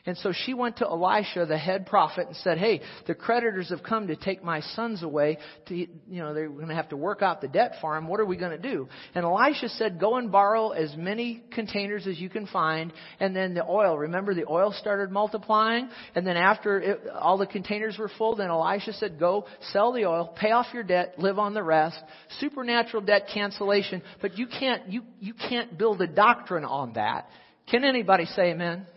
[0.10, 3.84] And so she went to Elisha, the head prophet, and said, Hey, the creditors have
[3.84, 5.38] come to take my sons away.
[5.68, 8.08] To, you know, they're going to have to work out the debt for him.
[8.08, 8.90] What are we going to do?
[9.14, 12.92] And Elisha said, Go and borrow as many containers as you can find.
[13.20, 15.90] And then the oil, remember the oil started multiplying?
[16.16, 20.06] And then after it, all the containers were full, then Elisha said, Go sell the
[20.06, 22.02] oil, pay off your debt, live on the rest.
[22.40, 24.02] Supernatural debt cancellation.
[24.24, 27.28] But you can't, you, you can't build a doctrine on that.
[27.70, 28.88] Can anybody say amen?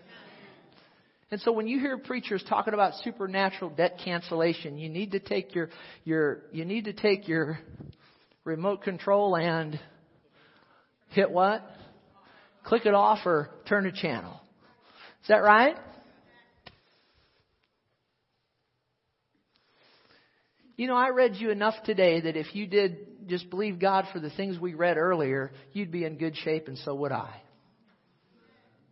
[1.33, 5.55] And so when you hear preachers talking about supernatural debt cancellation, you need to take
[5.55, 5.71] your,
[6.05, 7.59] your, you need to take your
[8.45, 9.81] remote control and
[11.09, 11.65] hit what?
[12.65, 14.43] Click it off or turn a channel.
[15.23, 15.77] Is that right?
[20.77, 24.21] You know, I read you enough today that if you did just believe God for
[24.21, 27.41] the things we read earlier, you'd be in good shape, and so would I.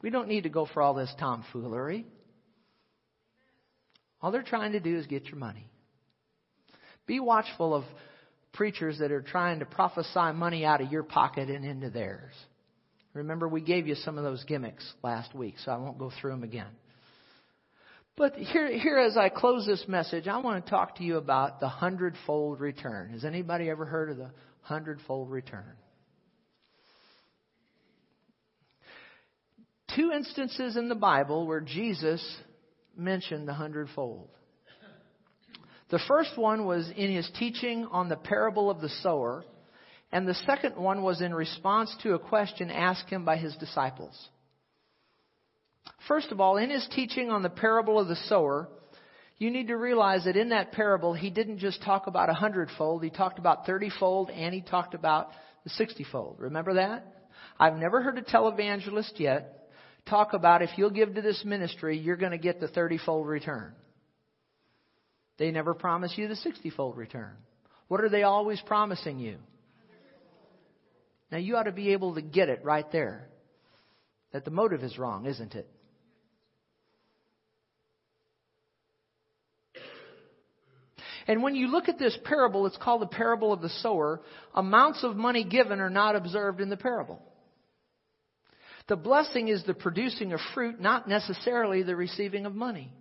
[0.01, 2.07] We don't need to go for all this tomfoolery.
[4.23, 5.67] All they're trying to do is get your money.
[7.07, 7.85] Be watchful of
[8.53, 12.33] preachers that are trying to prophesy money out of your pocket and into theirs.
[13.15, 16.31] Remember, we gave you some of those gimmicks last week, so I won't go through
[16.31, 16.71] them again.
[18.17, 21.59] But here, here as I close this message, I want to talk to you about
[21.59, 23.11] the hundredfold return.
[23.11, 24.31] Has anybody ever heard of the
[24.61, 25.77] hundredfold return?
[29.97, 32.23] Two instances in the Bible where Jesus
[32.97, 34.29] mentioned the hundredfold.
[35.91, 39.45] The first one was in his teaching on the parable of the sower,
[40.13, 44.29] and the second one was in response to a question asked him by his disciples.
[46.07, 48.69] First of all, in his teaching on the parable of the sower,
[49.39, 53.03] you need to realize that in that parable, he didn't just talk about a hundredfold,
[53.03, 55.31] he talked about thirtyfold and he talked about
[55.65, 56.37] the sixtyfold.
[56.39, 57.07] Remember that?
[57.59, 59.60] I've never heard a televangelist yet
[60.07, 63.27] talk about if you'll give to this ministry, you're going to get the 30 fold
[63.27, 63.73] return.
[65.39, 67.33] They never promise you the 60 fold return.
[67.89, 69.39] What are they always promising you?
[71.33, 73.29] Now you ought to be able to get it right there.
[74.33, 75.69] That the motive is wrong, isn't it?
[81.27, 84.21] And when you look at this parable, it's called the parable of the sower.
[84.55, 87.23] Amounts of money given are not observed in the parable.
[88.89, 92.93] The blessing is the producing of fruit, not necessarily the receiving of money.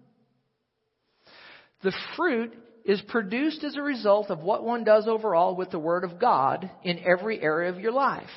[1.82, 2.54] The fruit
[2.86, 6.70] is produced as a result of what one does overall with the Word of God
[6.84, 8.30] in every area of your life,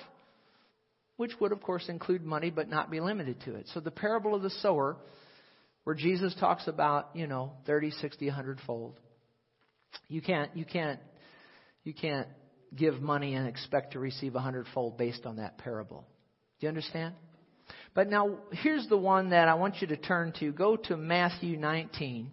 [1.17, 3.69] which would, of course, include money but not be limited to it.
[3.73, 4.97] So the parable of the sower,
[5.85, 8.99] where Jesus talks about, you know, 30, 60, 100 fold.
[10.09, 11.01] You can't, you can't,
[11.85, 12.29] you can't
[12.75, 16.07] give money and expect to receive a hundredfold based on that parable.
[16.61, 17.15] Do you understand?
[17.95, 20.51] But now, here's the one that I want you to turn to.
[20.51, 22.33] Go to Matthew 19.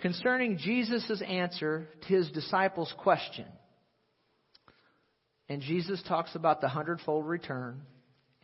[0.00, 3.46] Concerning Jesus' answer to his disciples' question.
[5.48, 7.82] And Jesus talks about the hundredfold return.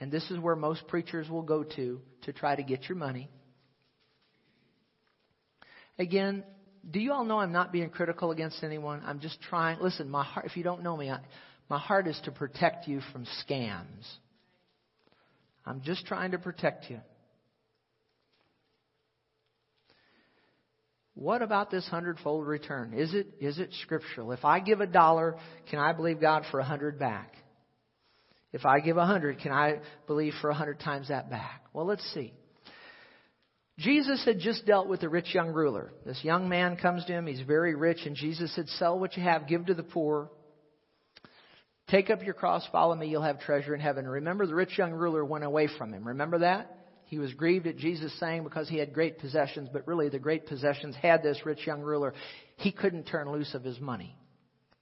[0.01, 3.29] And this is where most preachers will go to to try to get your money.
[5.99, 6.45] Again,
[6.91, 9.03] do you all know I'm not being critical against anyone?
[9.05, 9.79] I'm just trying.
[9.81, 11.21] Listen, my heart, if you don't know me, I,
[11.69, 14.07] my heart is to protect you from scams.
[15.65, 17.01] I'm just trying to protect you.
[21.15, 22.95] What about this hundredfold return?
[22.95, 24.33] Is it, is it scriptural?
[24.33, 25.37] If I give a dollar,
[25.71, 27.35] can I believe God for a hundred back?
[28.53, 31.65] If I give a hundred, can I believe for a hundred times that back?
[31.73, 32.33] Well, let's see.
[33.79, 35.93] Jesus had just dealt with a rich young ruler.
[36.05, 37.27] This young man comes to him.
[37.27, 40.31] He's very rich, and Jesus said, Sell what you have, give to the poor.
[41.93, 44.09] Take up your cross, follow me, you'll have treasure in heaven.
[44.09, 46.09] Remember, the rich young ruler went away from him.
[46.09, 46.75] Remember that?
[47.05, 50.47] He was grieved at Jesus saying because he had great possessions, but really the great
[50.47, 52.15] possessions had this rich young ruler.
[52.57, 54.17] He couldn't turn loose of his money.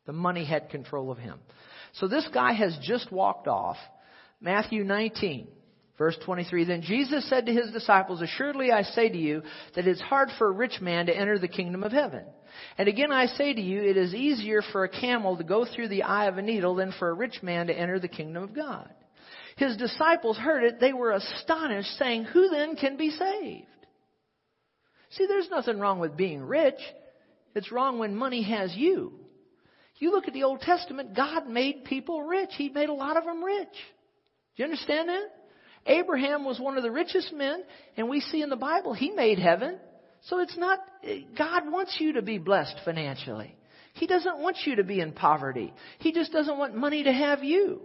[0.07, 1.41] The money had control of him.
[1.95, 3.77] So this guy has just walked off.
[4.41, 5.49] Matthew 19.
[6.01, 9.43] Verse 23, then Jesus said to his disciples, Assuredly I say to you
[9.75, 12.25] that it's hard for a rich man to enter the kingdom of heaven.
[12.79, 15.89] And again I say to you, it is easier for a camel to go through
[15.89, 18.55] the eye of a needle than for a rich man to enter the kingdom of
[18.55, 18.89] God.
[19.59, 23.67] His disciples heard it, they were astonished, saying, Who then can be saved?
[25.11, 26.81] See, there's nothing wrong with being rich.
[27.55, 29.13] It's wrong when money has you.
[29.99, 32.53] You look at the Old Testament, God made people rich.
[32.57, 33.69] He made a lot of them rich.
[33.69, 35.40] Do you understand that?
[35.87, 37.63] Abraham was one of the richest men,
[37.97, 39.79] and we see in the Bible he made heaven.
[40.23, 40.79] So it's not,
[41.37, 43.57] God wants you to be blessed financially.
[43.95, 45.73] He doesn't want you to be in poverty.
[45.99, 47.81] He just doesn't want money to have you.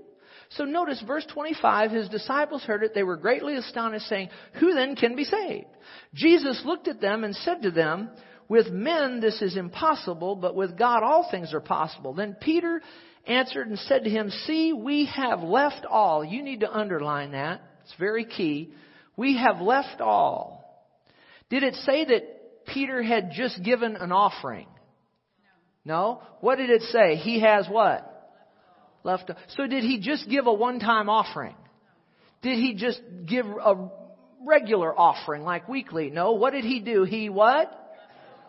[0.50, 2.94] So notice verse 25, his disciples heard it.
[2.94, 4.30] They were greatly astonished, saying,
[4.60, 5.66] Who then can be saved?
[6.14, 8.12] Jesus looked at them and said to them,
[8.48, 12.14] With men this is impossible, but with God all things are possible.
[12.14, 12.82] Then Peter
[13.26, 16.24] answered and said to him, See, we have left all.
[16.24, 17.62] You need to underline that.
[17.86, 18.74] It's very key.
[19.16, 20.84] We have left all.
[21.50, 24.68] Did it say that Peter had just given an offering?
[25.86, 26.22] No.
[26.42, 27.16] What did it say?
[27.16, 28.12] He has what?
[29.04, 29.30] Left.
[29.56, 31.56] So did he just give a one-time offering?
[32.42, 33.90] Did he just give a
[34.44, 36.10] regular offering like weekly?
[36.10, 36.32] No.
[36.32, 37.04] What did he do?
[37.04, 37.72] He what?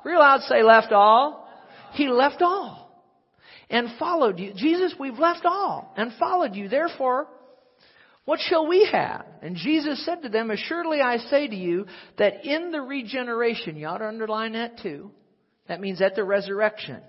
[0.02, 1.46] Real loud say left all.
[1.92, 3.04] He left all
[3.68, 4.54] and followed you.
[4.54, 6.68] Jesus, we've left all and followed you.
[6.68, 7.28] Therefore,
[8.26, 9.24] what shall we have?
[9.40, 11.86] And Jesus said to them, Assuredly I say to you
[12.18, 15.12] that in the regeneration, you ought to underline that too.
[15.68, 17.00] That means at the resurrection.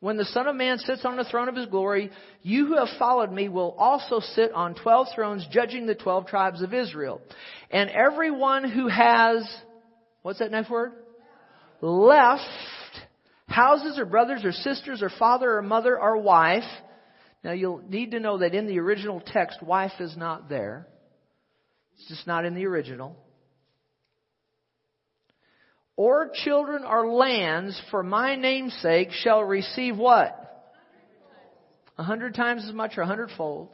[0.00, 2.10] When the Son of Man sits on the throne of his glory,
[2.42, 6.60] you who have followed me will also sit on twelve thrones judging the twelve tribes
[6.60, 7.22] of Israel.
[7.70, 9.42] And everyone who has,
[10.20, 10.92] what's that next word?
[11.80, 12.42] Left
[13.46, 16.64] houses or brothers or sisters or father or mother or wife
[17.42, 20.86] now you'll need to know that in the original text, wife is not there.
[21.94, 23.16] It's just not in the original.
[25.96, 30.36] Or children or lands for my name's sake shall receive what?
[31.98, 33.68] A hundred times as much or a hundredfold.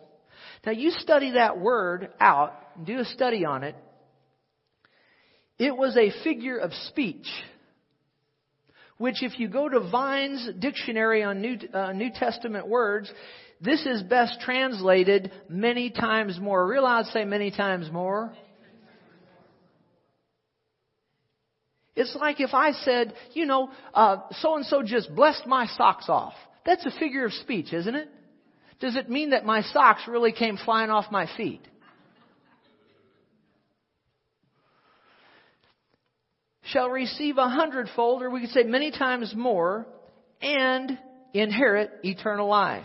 [0.65, 3.77] Now you study that word out and do a study on it.
[5.59, 7.27] It was a figure of speech
[8.99, 13.13] which if you go to Vine's dictionary on New, uh, New Testament words,
[13.61, 16.67] this is best translated many times more.
[16.67, 18.33] Real loud say many times more.
[21.95, 23.71] It's like if I said, you know,
[24.33, 26.35] so and so just blessed my socks off.
[26.67, 28.09] That's a figure of speech, isn't it?
[28.81, 31.67] Does it mean that my socks really came flying off my feet?
[36.65, 39.87] Shall receive a hundredfold, or we could say many times more,
[40.43, 40.99] and
[41.33, 42.85] inherit eternal life.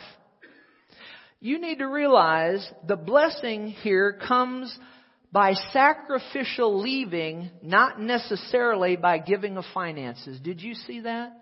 [1.41, 4.77] You need to realize the blessing here comes
[5.31, 10.39] by sacrificial leaving, not necessarily by giving of finances.
[10.39, 11.41] Did you see that?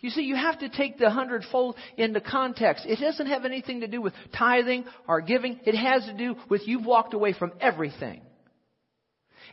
[0.00, 2.84] You see, you have to take the hundredfold into context.
[2.86, 5.58] It doesn't have anything to do with tithing or giving.
[5.64, 8.20] It has to do with you've walked away from everything.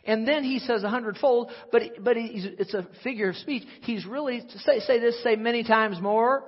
[0.04, 3.64] And then he says a hundredfold, but but it's a figure of speech.
[3.82, 6.44] He's really say say this, say many times more.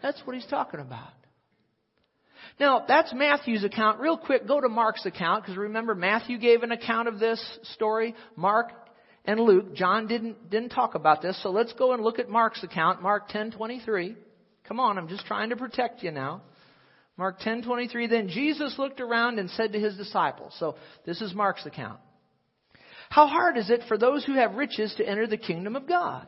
[0.00, 1.10] That's what he's talking about.
[2.60, 4.00] Now, that's Matthew's account.
[4.00, 7.40] Real quick, go to Mark's account, because remember Matthew gave an account of this
[7.74, 8.14] story.
[8.34, 8.72] Mark
[9.24, 9.74] and Luke.
[9.74, 13.28] John didn't, didn't talk about this, so let's go and look at Mark's account, Mark
[13.28, 14.16] 10:23.
[14.64, 16.42] Come on, I'm just trying to protect you now.
[17.16, 20.54] Mark 10:23 then Jesus looked around and said to his disciples.
[20.58, 22.00] So this is Mark's account.
[23.10, 26.26] How hard is it for those who have riches to enter the kingdom of God?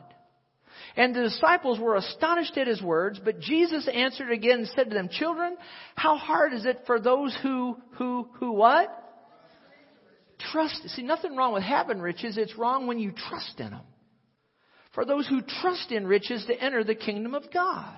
[0.95, 4.93] And the disciples were astonished at his words, but Jesus answered again and said to
[4.93, 5.57] them, Children,
[5.95, 9.01] how hard is it for those who, who, who what?
[10.51, 10.89] trust.
[10.89, 12.37] See, nothing wrong with having riches.
[12.37, 13.81] It's wrong when you trust in them.
[14.93, 17.97] For those who trust in riches to enter the kingdom of God.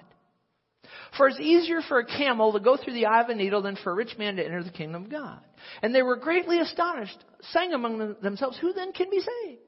[1.18, 3.78] For it's easier for a camel to go through the eye of a needle than
[3.78, 5.40] for a rich man to enter the kingdom of God.
[5.82, 7.18] And they were greatly astonished,
[7.52, 9.62] saying among themselves, Who then can be saved?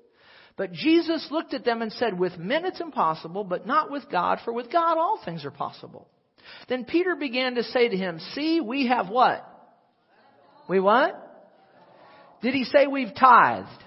[0.57, 4.39] But Jesus looked at them and said, With men it's impossible, but not with God,
[4.45, 6.07] for with God all things are possible.
[6.69, 9.47] Then Peter began to say to him, See, we have what?
[10.69, 11.21] We what?
[12.41, 13.83] Did he say we've tithed?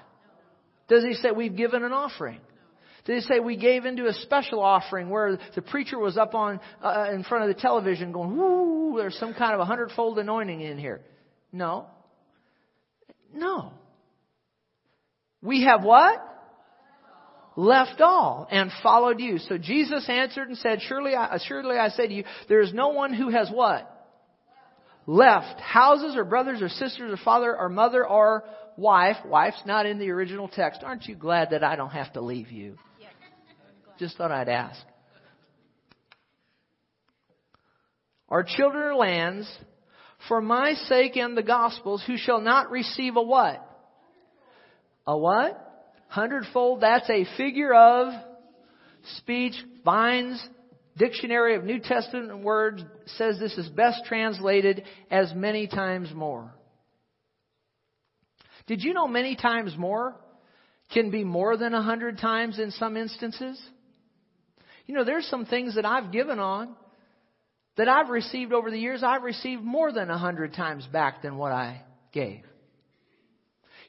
[0.88, 2.40] Does he say we've given an offering?
[3.04, 6.60] Did he say we gave into a special offering where the preacher was up on
[6.82, 8.98] uh, in front of the television going, "Woo!
[8.98, 11.00] There's some kind of a hundredfold anointing in here."
[11.50, 11.86] No.
[13.32, 13.72] No.
[15.40, 16.18] We have what?
[17.58, 19.38] Left all and followed you.
[19.38, 22.90] So Jesus answered and said, "Surely, I, assuredly, I say to you, there is no
[22.90, 23.94] one who has what."
[25.08, 28.44] left houses or brothers or sisters or father or mother or
[28.76, 29.16] wife.
[29.24, 30.82] Wife's not in the original text.
[30.84, 32.76] Aren't you glad that I don't have to leave you?
[33.98, 34.78] Just thought I'd ask.
[38.28, 39.50] Or children or lands,
[40.28, 43.64] for my sake and the gospel's, who shall not receive a what?
[45.06, 45.67] A what?
[46.08, 48.12] Hundredfold, that's a figure of
[49.16, 49.54] speech.
[49.84, 50.42] Vine's,
[50.96, 52.82] Dictionary of New Testament Words
[53.16, 56.52] says this is best translated as many times more.
[58.66, 60.16] Did you know many times more
[60.92, 63.60] can be more than a hundred times in some instances?
[64.86, 66.74] You know, there's some things that I've given on
[67.76, 69.02] that I've received over the years.
[69.02, 71.82] I've received more than a hundred times back than what I
[72.12, 72.42] gave.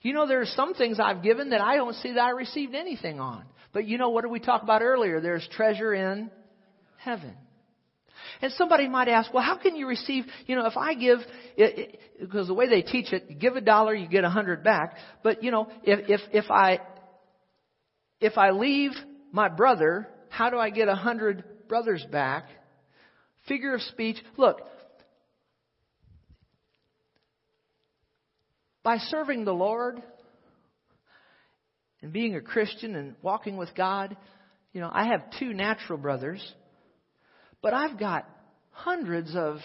[0.01, 2.73] You know, there are some things I've given that I don't see that I received
[2.73, 3.43] anything on.
[3.73, 5.19] But you know, what did we talk about earlier?
[5.19, 6.31] There's treasure in
[6.97, 7.35] heaven.
[8.41, 11.19] And somebody might ask, well, how can you receive, you know, if I give,
[11.57, 14.29] it, it, because the way they teach it, you give a dollar, you get a
[14.29, 14.95] hundred back.
[15.23, 16.79] But, you know, if, if, if I,
[18.21, 18.91] if I leave
[19.31, 22.45] my brother, how do I get a hundred brothers back?
[23.47, 24.17] Figure of speech.
[24.37, 24.61] Look,
[28.89, 30.01] by serving the Lord
[32.01, 34.17] and being a Christian and walking with God,
[34.73, 36.41] you know, I have two natural brothers
[37.61, 38.27] but I've got
[38.71, 39.57] hundreds of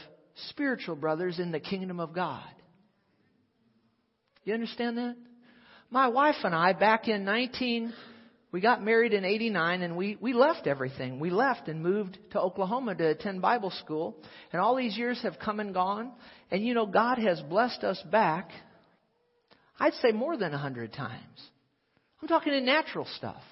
[0.50, 2.44] spiritual brothers in the kingdom of God.
[4.44, 5.16] You understand that?
[5.88, 7.94] My wife and I, back in 19,
[8.52, 11.18] we got married in 89 and we, we left everything.
[11.18, 14.22] We left and moved to Oklahoma to attend Bible school.
[14.52, 16.12] And all these years have come and gone.
[16.50, 18.50] And you know, God has blessed us back,
[19.78, 21.50] I'd say more than a hundred times.
[22.22, 23.42] I'm talking in natural stuff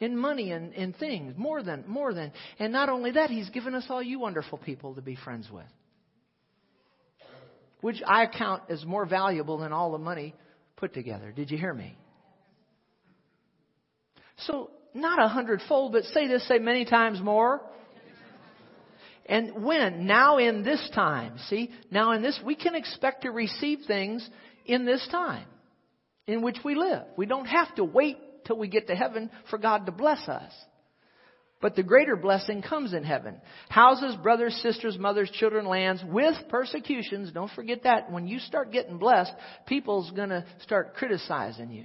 [0.00, 2.32] in money and in things, more than, more than.
[2.58, 5.64] And not only that, He's given us all you wonderful people to be friends with.
[7.80, 10.34] Which I count as more valuable than all the money
[10.76, 11.32] put together.
[11.32, 11.96] Did you hear me?
[14.38, 17.60] So, not a hundredfold, but say this, say many times more.
[19.26, 20.06] And when?
[20.06, 21.38] Now in this time.
[21.48, 21.70] See?
[21.90, 24.28] Now in this, we can expect to receive things
[24.66, 25.46] in this time
[26.26, 27.02] in which we live.
[27.16, 30.52] We don't have to wait till we get to heaven for God to bless us.
[31.60, 33.40] But the greater blessing comes in heaven.
[33.70, 37.32] Houses, brothers, sisters, mothers, children, lands with persecutions.
[37.32, 38.12] Don't forget that.
[38.12, 39.32] When you start getting blessed,
[39.66, 41.84] people's going to start criticizing you.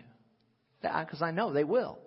[0.82, 2.00] Because I know they will.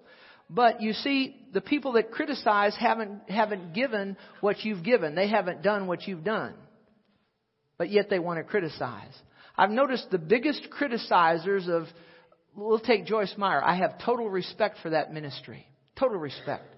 [0.51, 5.14] But you see, the people that criticize haven't, haven't given what you've given.
[5.14, 6.55] They haven't done what you've done.
[7.79, 9.14] But yet they want to criticize.
[9.57, 11.86] I've noticed the biggest criticizers of
[12.57, 13.62] we'll take Joyce Meyer.
[13.62, 15.66] I have total respect for that ministry.
[15.96, 16.74] Total respect.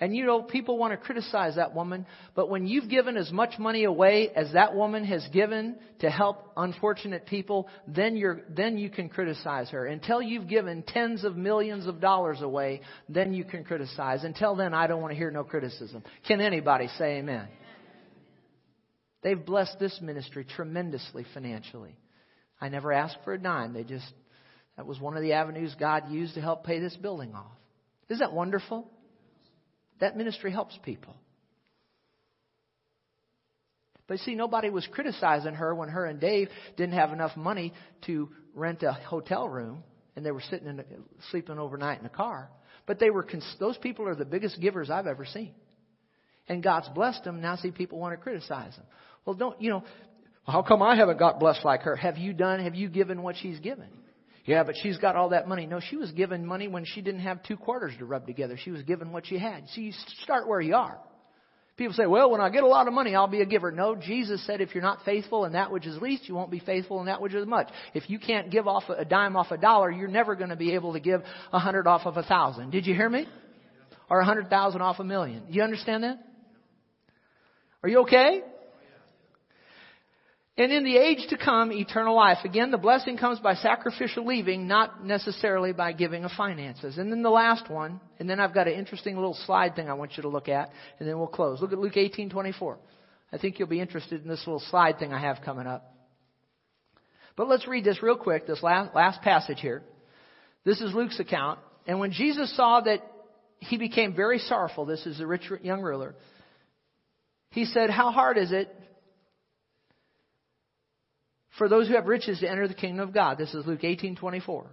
[0.00, 2.06] And you know, people want to criticize that woman,
[2.36, 6.52] but when you've given as much money away as that woman has given to help
[6.56, 9.86] unfortunate people, then you're, then you can criticize her.
[9.86, 14.22] Until you've given tens of millions of dollars away, then you can criticize.
[14.22, 16.04] Until then, I don't want to hear no criticism.
[16.28, 17.48] Can anybody say amen?
[19.22, 21.96] They've blessed this ministry tremendously financially.
[22.60, 23.72] I never asked for a dime.
[23.72, 24.12] They just,
[24.76, 27.52] that was one of the avenues God used to help pay this building off.
[28.08, 28.90] Isn't that wonderful?
[30.00, 31.16] That ministry helps people.
[34.06, 37.74] But see, nobody was criticizing her when her and Dave didn't have enough money
[38.06, 39.84] to rent a hotel room
[40.16, 40.82] and they were sitting in,
[41.30, 42.50] sleeping overnight in a car.
[42.86, 43.26] But they were,
[43.60, 45.52] those people are the biggest givers I've ever seen.
[46.48, 47.42] And God's blessed them.
[47.42, 48.86] Now see people want to criticize them.
[49.26, 49.84] Well, don't, you know,
[50.48, 51.94] how come I haven't got blessed like her?
[51.96, 53.88] Have you done, have you given what she's given?
[54.44, 55.66] Yeah, but she's got all that money.
[55.66, 58.56] No, she was given money when she didn't have two quarters to rub together.
[58.56, 59.68] She was given what she had.
[59.68, 59.92] See, you
[60.22, 60.98] start where you are.
[61.76, 63.70] People say, well, when I get a lot of money, I'll be a giver.
[63.70, 66.60] No, Jesus said if you're not faithful in that which is least, you won't be
[66.60, 67.68] faithful in that which is much.
[67.94, 70.74] If you can't give off a dime off a dollar, you're never going to be
[70.74, 71.22] able to give
[71.52, 72.70] a hundred off of a thousand.
[72.70, 73.28] Did you hear me?
[74.10, 75.42] Or a hundred thousand off a million.
[75.50, 76.18] You understand that?
[77.82, 78.42] Are you okay?
[80.58, 82.38] And in the age to come, eternal life.
[82.44, 86.98] Again, the blessing comes by sacrificial leaving, not necessarily by giving of finances.
[86.98, 89.94] And then the last one, and then I've got an interesting little slide thing I
[89.94, 91.60] want you to look at, and then we'll close.
[91.62, 92.76] Look at Luke 18:24.
[93.32, 95.94] I think you'll be interested in this little slide thing I have coming up.
[97.36, 99.84] But let's read this real quick, this last, last passage here.
[100.64, 101.60] This is Luke's account.
[101.86, 103.00] And when Jesus saw that
[103.60, 106.16] he became very sorrowful, this is the rich young ruler,
[107.50, 108.74] he said, How hard is it
[111.58, 113.36] for those who have riches to enter the kingdom of God.
[113.36, 114.66] This is Luke 18:24.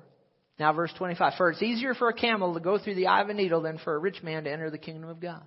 [0.58, 1.34] Now verse 25.
[1.36, 3.78] For it's easier for a camel to go through the eye of a needle than
[3.80, 5.44] for a rich man to enter the kingdom of God.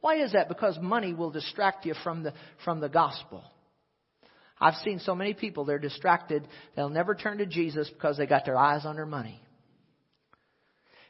[0.00, 0.48] Why is that?
[0.48, 2.32] Because money will distract you from the
[2.64, 3.44] from the gospel.
[4.58, 6.48] I've seen so many people, they're distracted.
[6.74, 9.42] They'll never turn to Jesus because they got their eyes on their money.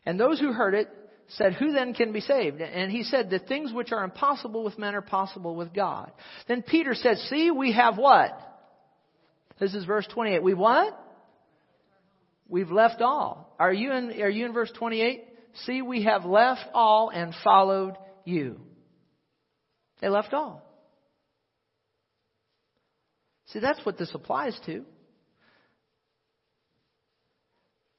[0.04, 0.88] And those who heard it
[1.28, 2.60] said, Who then can be saved?
[2.60, 6.10] And he said, The things which are impossible with men are possible with God.
[6.48, 8.32] Then Peter said, See, we have what?
[9.58, 10.42] This is verse 28.
[10.42, 10.98] We what?
[12.48, 13.54] We've left all.
[13.58, 15.24] Are you in, are you in verse 28?
[15.64, 18.60] See, we have left all and followed you.
[20.00, 20.62] They left all.
[23.46, 24.84] See, that's what this applies to.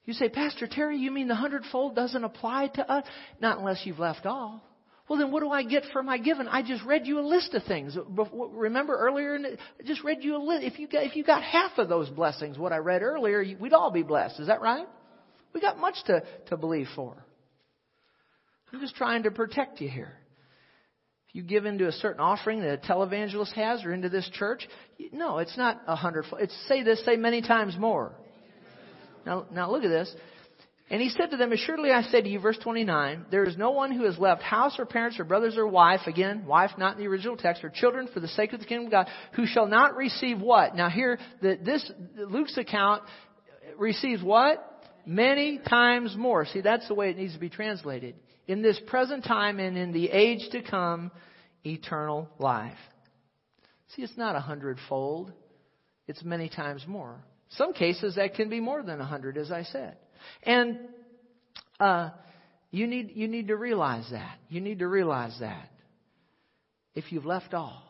[0.04, 3.04] You say, Pastor Terry, you mean the hundredfold doesn't apply to us?
[3.40, 4.62] Not unless you've left all.
[5.08, 6.48] Well, then what do I get for my giving?
[6.48, 7.96] I just read you a list of things.
[8.30, 10.64] Remember earlier, I just read you a list.
[10.64, 13.72] If you got, if you got half of those blessings, what I read earlier, we'd
[13.72, 14.38] all be blessed.
[14.38, 14.86] Is that right?
[15.54, 17.24] We got much to, to believe for.
[18.72, 20.12] I'm just trying to protect you here.
[21.28, 24.68] If you give into a certain offering that a televangelist has or into this church,
[25.10, 26.42] no, it's not a hundredfold.
[26.42, 28.12] It's say this, say many times more.
[29.24, 30.14] Now, now look at this.
[30.90, 33.72] And he said to them, Assuredly I say to you, verse 29, there is no
[33.72, 36.98] one who has left house or parents or brothers or wife, again, wife not in
[36.98, 39.66] the original text, or children for the sake of the kingdom of God, who shall
[39.66, 40.74] not receive what?
[40.74, 43.02] Now here, the, this, Luke's account
[43.76, 44.64] receives what?
[45.04, 46.46] Many times more.
[46.46, 48.14] See, that's the way it needs to be translated.
[48.46, 51.10] In this present time and in the age to come,
[51.64, 52.78] eternal life.
[53.94, 55.32] See, it's not a hundredfold.
[56.06, 57.22] It's many times more.
[57.50, 59.96] Some cases that can be more than a hundred, as I said.
[60.42, 60.78] And
[61.80, 62.10] uh,
[62.70, 64.38] you need you need to realize that.
[64.48, 65.70] You need to realize that.
[66.94, 67.82] If you've left all.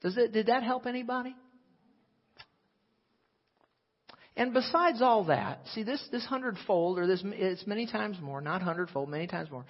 [0.00, 1.34] Does it did that help anybody?
[4.36, 8.62] And besides all that, see this this hundredfold, or this it's many times more, not
[8.62, 9.64] hundredfold, many times more.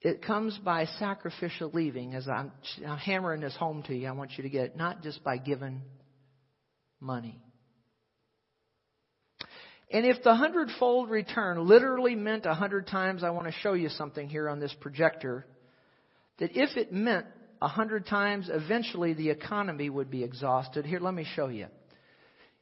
[0.00, 2.14] It comes by sacrificial leaving.
[2.14, 2.50] As I'm,
[2.86, 5.38] I'm hammering this home to you, I want you to get it, not just by
[5.38, 5.82] giving
[7.00, 7.40] money.
[9.92, 13.90] And if the hundredfold return literally meant a hundred times, I want to show you
[13.90, 15.46] something here on this projector.
[16.38, 17.26] That if it meant
[17.60, 20.86] a hundred times, eventually the economy would be exhausted.
[20.86, 21.66] Here, let me show you.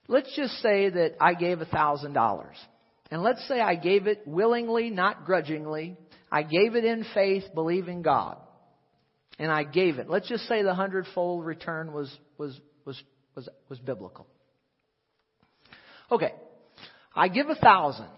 [0.08, 2.56] Let's just say that I gave a thousand dollars.
[3.12, 5.96] And let's say I gave it willingly, not grudgingly.
[6.32, 8.38] I gave it in faith, believing God.
[9.38, 10.10] And I gave it.
[10.10, 13.00] Let's just say the hundredfold return was, was, was,
[13.36, 14.26] was, was biblical.
[16.10, 16.32] Okay.
[17.14, 18.08] I give a thousand.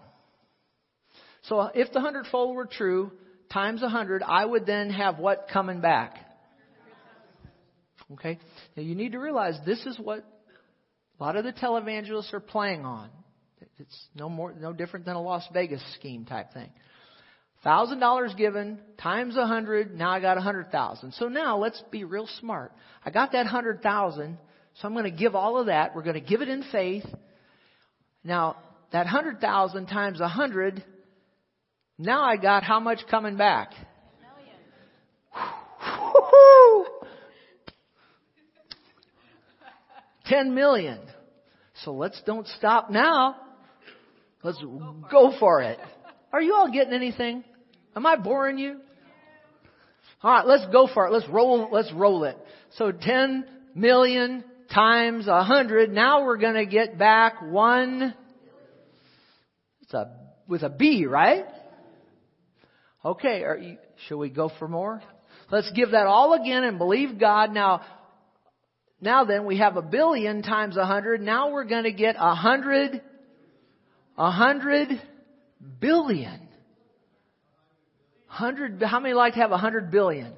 [1.43, 3.11] So if the hundredfold were true,
[3.51, 6.17] times a hundred, I would then have what coming back?
[8.13, 8.39] Okay?
[8.75, 10.25] Now you need to realize this is what
[11.19, 13.09] a lot of the televangelists are playing on.
[13.79, 16.69] It's no more, no different than a Las Vegas scheme type thing.
[17.63, 19.97] Thousand dollars given times a hundred.
[19.97, 21.13] Now I got a hundred thousand.
[21.13, 22.73] So now let's be real smart.
[23.05, 24.37] I got that hundred thousand.
[24.75, 25.95] So I'm going to give all of that.
[25.95, 27.05] We're going to give it in faith.
[28.23, 28.57] Now
[28.93, 30.83] that hundred thousand times a hundred.
[31.97, 33.71] Now I got how much coming back?
[40.25, 40.99] Ten million.
[41.83, 43.35] So let's don't stop now.
[44.43, 44.63] Let's
[45.11, 45.79] go for it.
[46.31, 47.43] Are you all getting anything?
[47.95, 48.79] Am I boring you?
[50.21, 51.11] All right, let's go for it.
[51.11, 51.67] Let's roll.
[51.71, 52.37] Let's roll it.
[52.77, 55.91] So 10 million times a hundred.
[55.91, 58.13] Now we're going to get back one.
[59.93, 60.11] It's a
[60.47, 61.45] with a B, right?
[63.05, 63.43] Okay.
[63.43, 63.77] Are you,
[64.07, 65.01] shall we go for more?
[65.51, 67.53] Let's give that all again and believe God.
[67.53, 67.81] Now,
[68.99, 71.21] now then we have a billion times a hundred.
[71.21, 73.01] Now we're going to get a hundred,
[74.17, 74.99] a hundred
[75.79, 76.47] billion.
[78.27, 80.33] Hundred, how many like to have a hundred billion?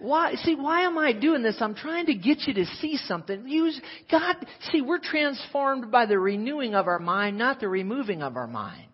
[0.00, 1.56] Why, see, why am I doing this?
[1.60, 3.46] I'm trying to get you to see something.
[3.46, 3.78] Use,
[4.10, 4.36] God,
[4.72, 8.86] see, we're transformed by the renewing of our mind, not the removing of our mind.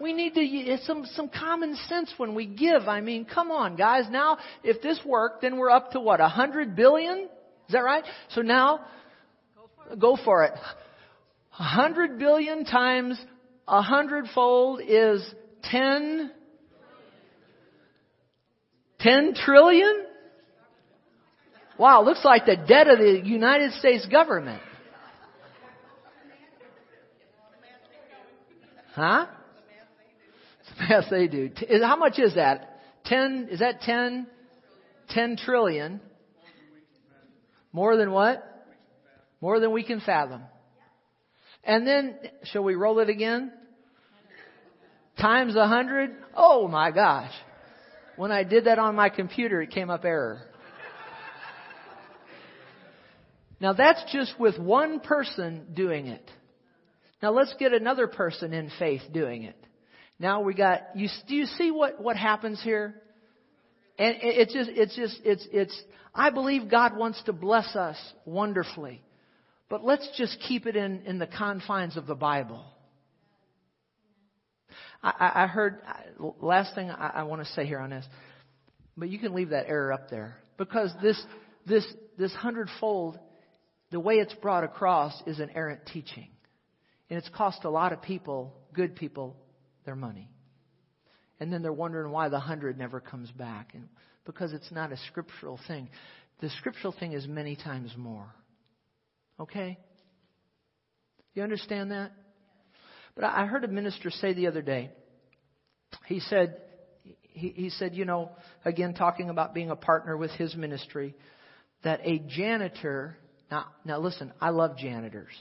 [0.00, 2.88] We need to, some, some common sense when we give.
[2.88, 4.04] I mean, come on, guys.
[4.08, 7.28] Now, if this worked, then we're up to what, a hundred billion?
[7.68, 8.04] Is that right?
[8.30, 8.84] So now,
[9.98, 10.52] go for it.
[11.58, 13.20] A hundred billion times
[13.66, 15.24] a hundredfold is
[15.64, 16.30] ten.
[19.04, 20.06] Ten trillion?
[21.76, 24.62] Wow, looks like the debt of the United States government.
[28.94, 29.26] Huh?
[30.88, 31.50] Yes, they do.
[31.82, 32.80] How much is that?
[33.04, 34.26] Ten, is that ten?
[35.10, 36.00] Ten trillion.
[37.72, 38.42] More than what?
[39.42, 40.40] More than we can fathom.
[41.62, 43.52] And then, shall we roll it again?
[45.20, 46.12] Times a hundred?
[46.34, 47.32] Oh my gosh.
[48.16, 50.42] When I did that on my computer, it came up error.
[53.60, 56.30] Now that's just with one person doing it.
[57.22, 59.56] Now let's get another person in faith doing it.
[60.18, 63.00] Now we got, you, do you see what, what happens here?
[63.98, 65.82] And it's just, it's just, it's, it's,
[66.14, 69.02] I believe God wants to bless us wonderfully.
[69.68, 72.64] But let's just keep it in, in the confines of the Bible.
[75.04, 75.82] I, I heard,
[76.40, 78.06] last thing I, I want to say here on this,
[78.96, 80.36] but you can leave that error up there.
[80.56, 81.22] Because this,
[81.66, 81.86] this,
[82.16, 83.18] this hundredfold,
[83.90, 86.28] the way it's brought across is an errant teaching.
[87.10, 89.36] And it's cost a lot of people, good people,
[89.84, 90.30] their money.
[91.38, 93.72] And then they're wondering why the hundred never comes back.
[93.74, 93.88] And
[94.24, 95.90] because it's not a scriptural thing.
[96.40, 98.32] The scriptural thing is many times more.
[99.38, 99.78] Okay?
[101.34, 102.12] You understand that?
[103.14, 104.90] But I heard a minister say the other day,
[106.06, 106.60] he said,
[107.20, 108.30] he, he said, you know,
[108.64, 111.14] again, talking about being a partner with his ministry,
[111.82, 113.16] that a janitor,
[113.50, 115.32] now, now listen, I love janitors.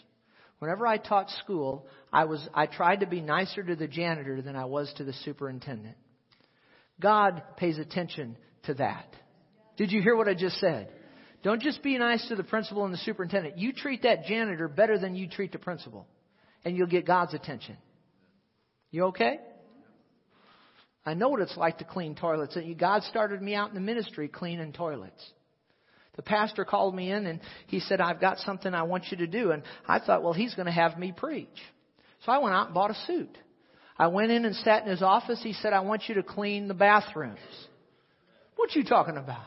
[0.60, 4.56] Whenever I taught school, I was, I tried to be nicer to the janitor than
[4.56, 5.96] I was to the superintendent.
[7.02, 9.08] God pays attention to that.
[9.78, 10.90] Did you hear what I just said?
[11.44, 13.58] Don't just be nice to the principal and the superintendent.
[13.58, 16.08] You treat that janitor better than you treat the principal,
[16.66, 17.78] and you'll get God's attention.
[18.92, 19.40] You okay?
[21.06, 22.58] I know what it's like to clean toilets.
[22.78, 25.22] God started me out in the ministry cleaning toilets.
[26.16, 29.28] The pastor called me in and he said, I've got something I want you to
[29.28, 29.52] do.
[29.52, 31.48] And I thought, well, he's going to have me preach.
[32.26, 33.36] So I went out and bought a suit.
[33.98, 35.42] I went in and sat in his office.
[35.44, 37.40] He said, I want you to clean the bathrooms.
[38.56, 39.46] What you talking about?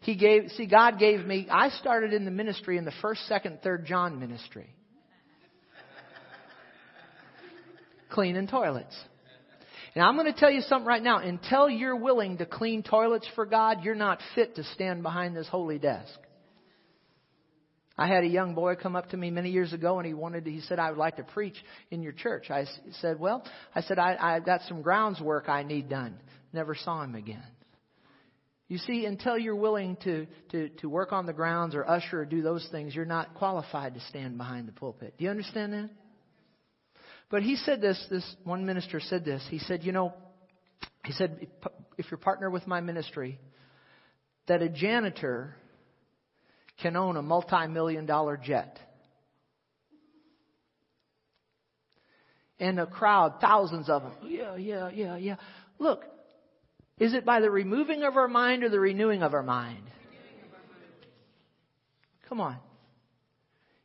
[0.00, 3.60] He gave, see, God gave me, I started in the ministry in the first, second,
[3.62, 4.74] third John ministry.
[8.12, 8.94] Cleaning toilets.
[9.94, 11.18] And I'm going to tell you something right now.
[11.18, 15.48] Until you're willing to clean toilets for God, you're not fit to stand behind this
[15.48, 16.18] holy desk.
[17.96, 20.46] I had a young boy come up to me many years ago and he wanted
[20.46, 21.56] to, he said, I would like to preach
[21.90, 22.50] in your church.
[22.50, 22.64] I
[23.00, 23.44] said, well,
[23.74, 26.16] I said, I, I've got some grounds work I need done.
[26.54, 27.44] Never saw him again.
[28.68, 32.24] You see, until you're willing to, to, to work on the grounds or usher or
[32.24, 35.14] do those things, you're not qualified to stand behind the pulpit.
[35.18, 35.90] Do you understand that?
[37.32, 39.42] But he said this, this one minister said this.
[39.48, 40.12] He said, you know,
[41.06, 41.48] he said,
[41.96, 43.40] if you're partner with my ministry,
[44.48, 45.56] that a janitor
[46.82, 48.78] can own a multi-million dollar jet.
[52.60, 54.12] And a crowd, thousands of them.
[54.26, 55.36] Yeah, yeah, yeah, yeah.
[55.78, 56.04] Look,
[56.98, 59.84] is it by the removing of our mind or the renewing of our mind?
[62.28, 62.58] Come on.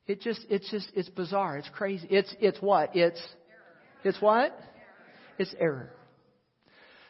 [0.08, 1.58] It just, it's just, it's bizarre.
[1.58, 2.08] It's crazy.
[2.10, 2.96] It's, it's what?
[2.96, 3.22] It's,
[4.04, 4.58] it's what?
[5.38, 5.92] It's error.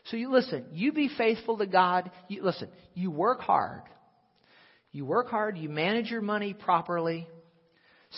[0.06, 2.10] So you listen, you be faithful to God.
[2.28, 3.84] You, listen, you work hard.
[4.92, 7.28] You work hard, you manage your money properly,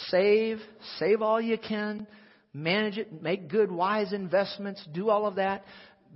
[0.07, 0.59] save,
[0.97, 2.07] save all you can,
[2.53, 5.65] manage it, make good, wise investments, do all of that.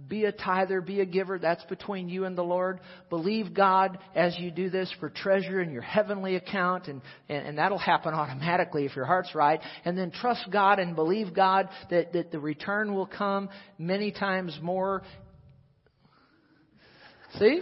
[0.07, 1.39] Be a tither, be a giver.
[1.39, 2.79] That's between you and the Lord.
[3.09, 7.57] Believe God as you do this for treasure in your heavenly account, and, and, and
[7.57, 9.61] that'll happen automatically if your heart's right.
[9.85, 14.57] And then trust God and believe God that, that the return will come many times
[14.61, 15.03] more.
[17.39, 17.61] See?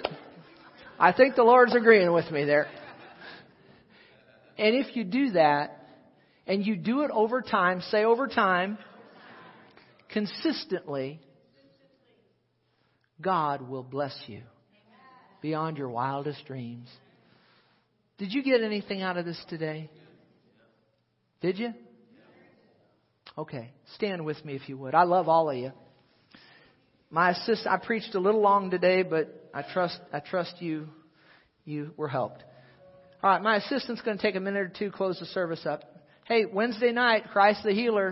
[1.00, 2.68] I think the Lord's agreeing with me there.
[4.58, 5.82] And if you do that,
[6.48, 8.78] and you do it over time, say over time,
[10.10, 11.20] consistently,
[13.22, 14.41] God will bless you
[15.41, 16.88] beyond your wildest dreams.
[18.17, 19.89] Did you get anything out of this today?
[21.41, 21.74] Did you?
[23.38, 24.93] Okay, stand with me if you would.
[24.93, 25.72] I love all of you.
[27.09, 30.88] My assist, I preached a little long today, but I trust I trust you
[31.65, 32.43] you were helped.
[33.24, 35.84] All right, my assistant's going to take a minute or two, close the service up.
[36.26, 38.09] Hey, Wednesday night, Christ the Healer,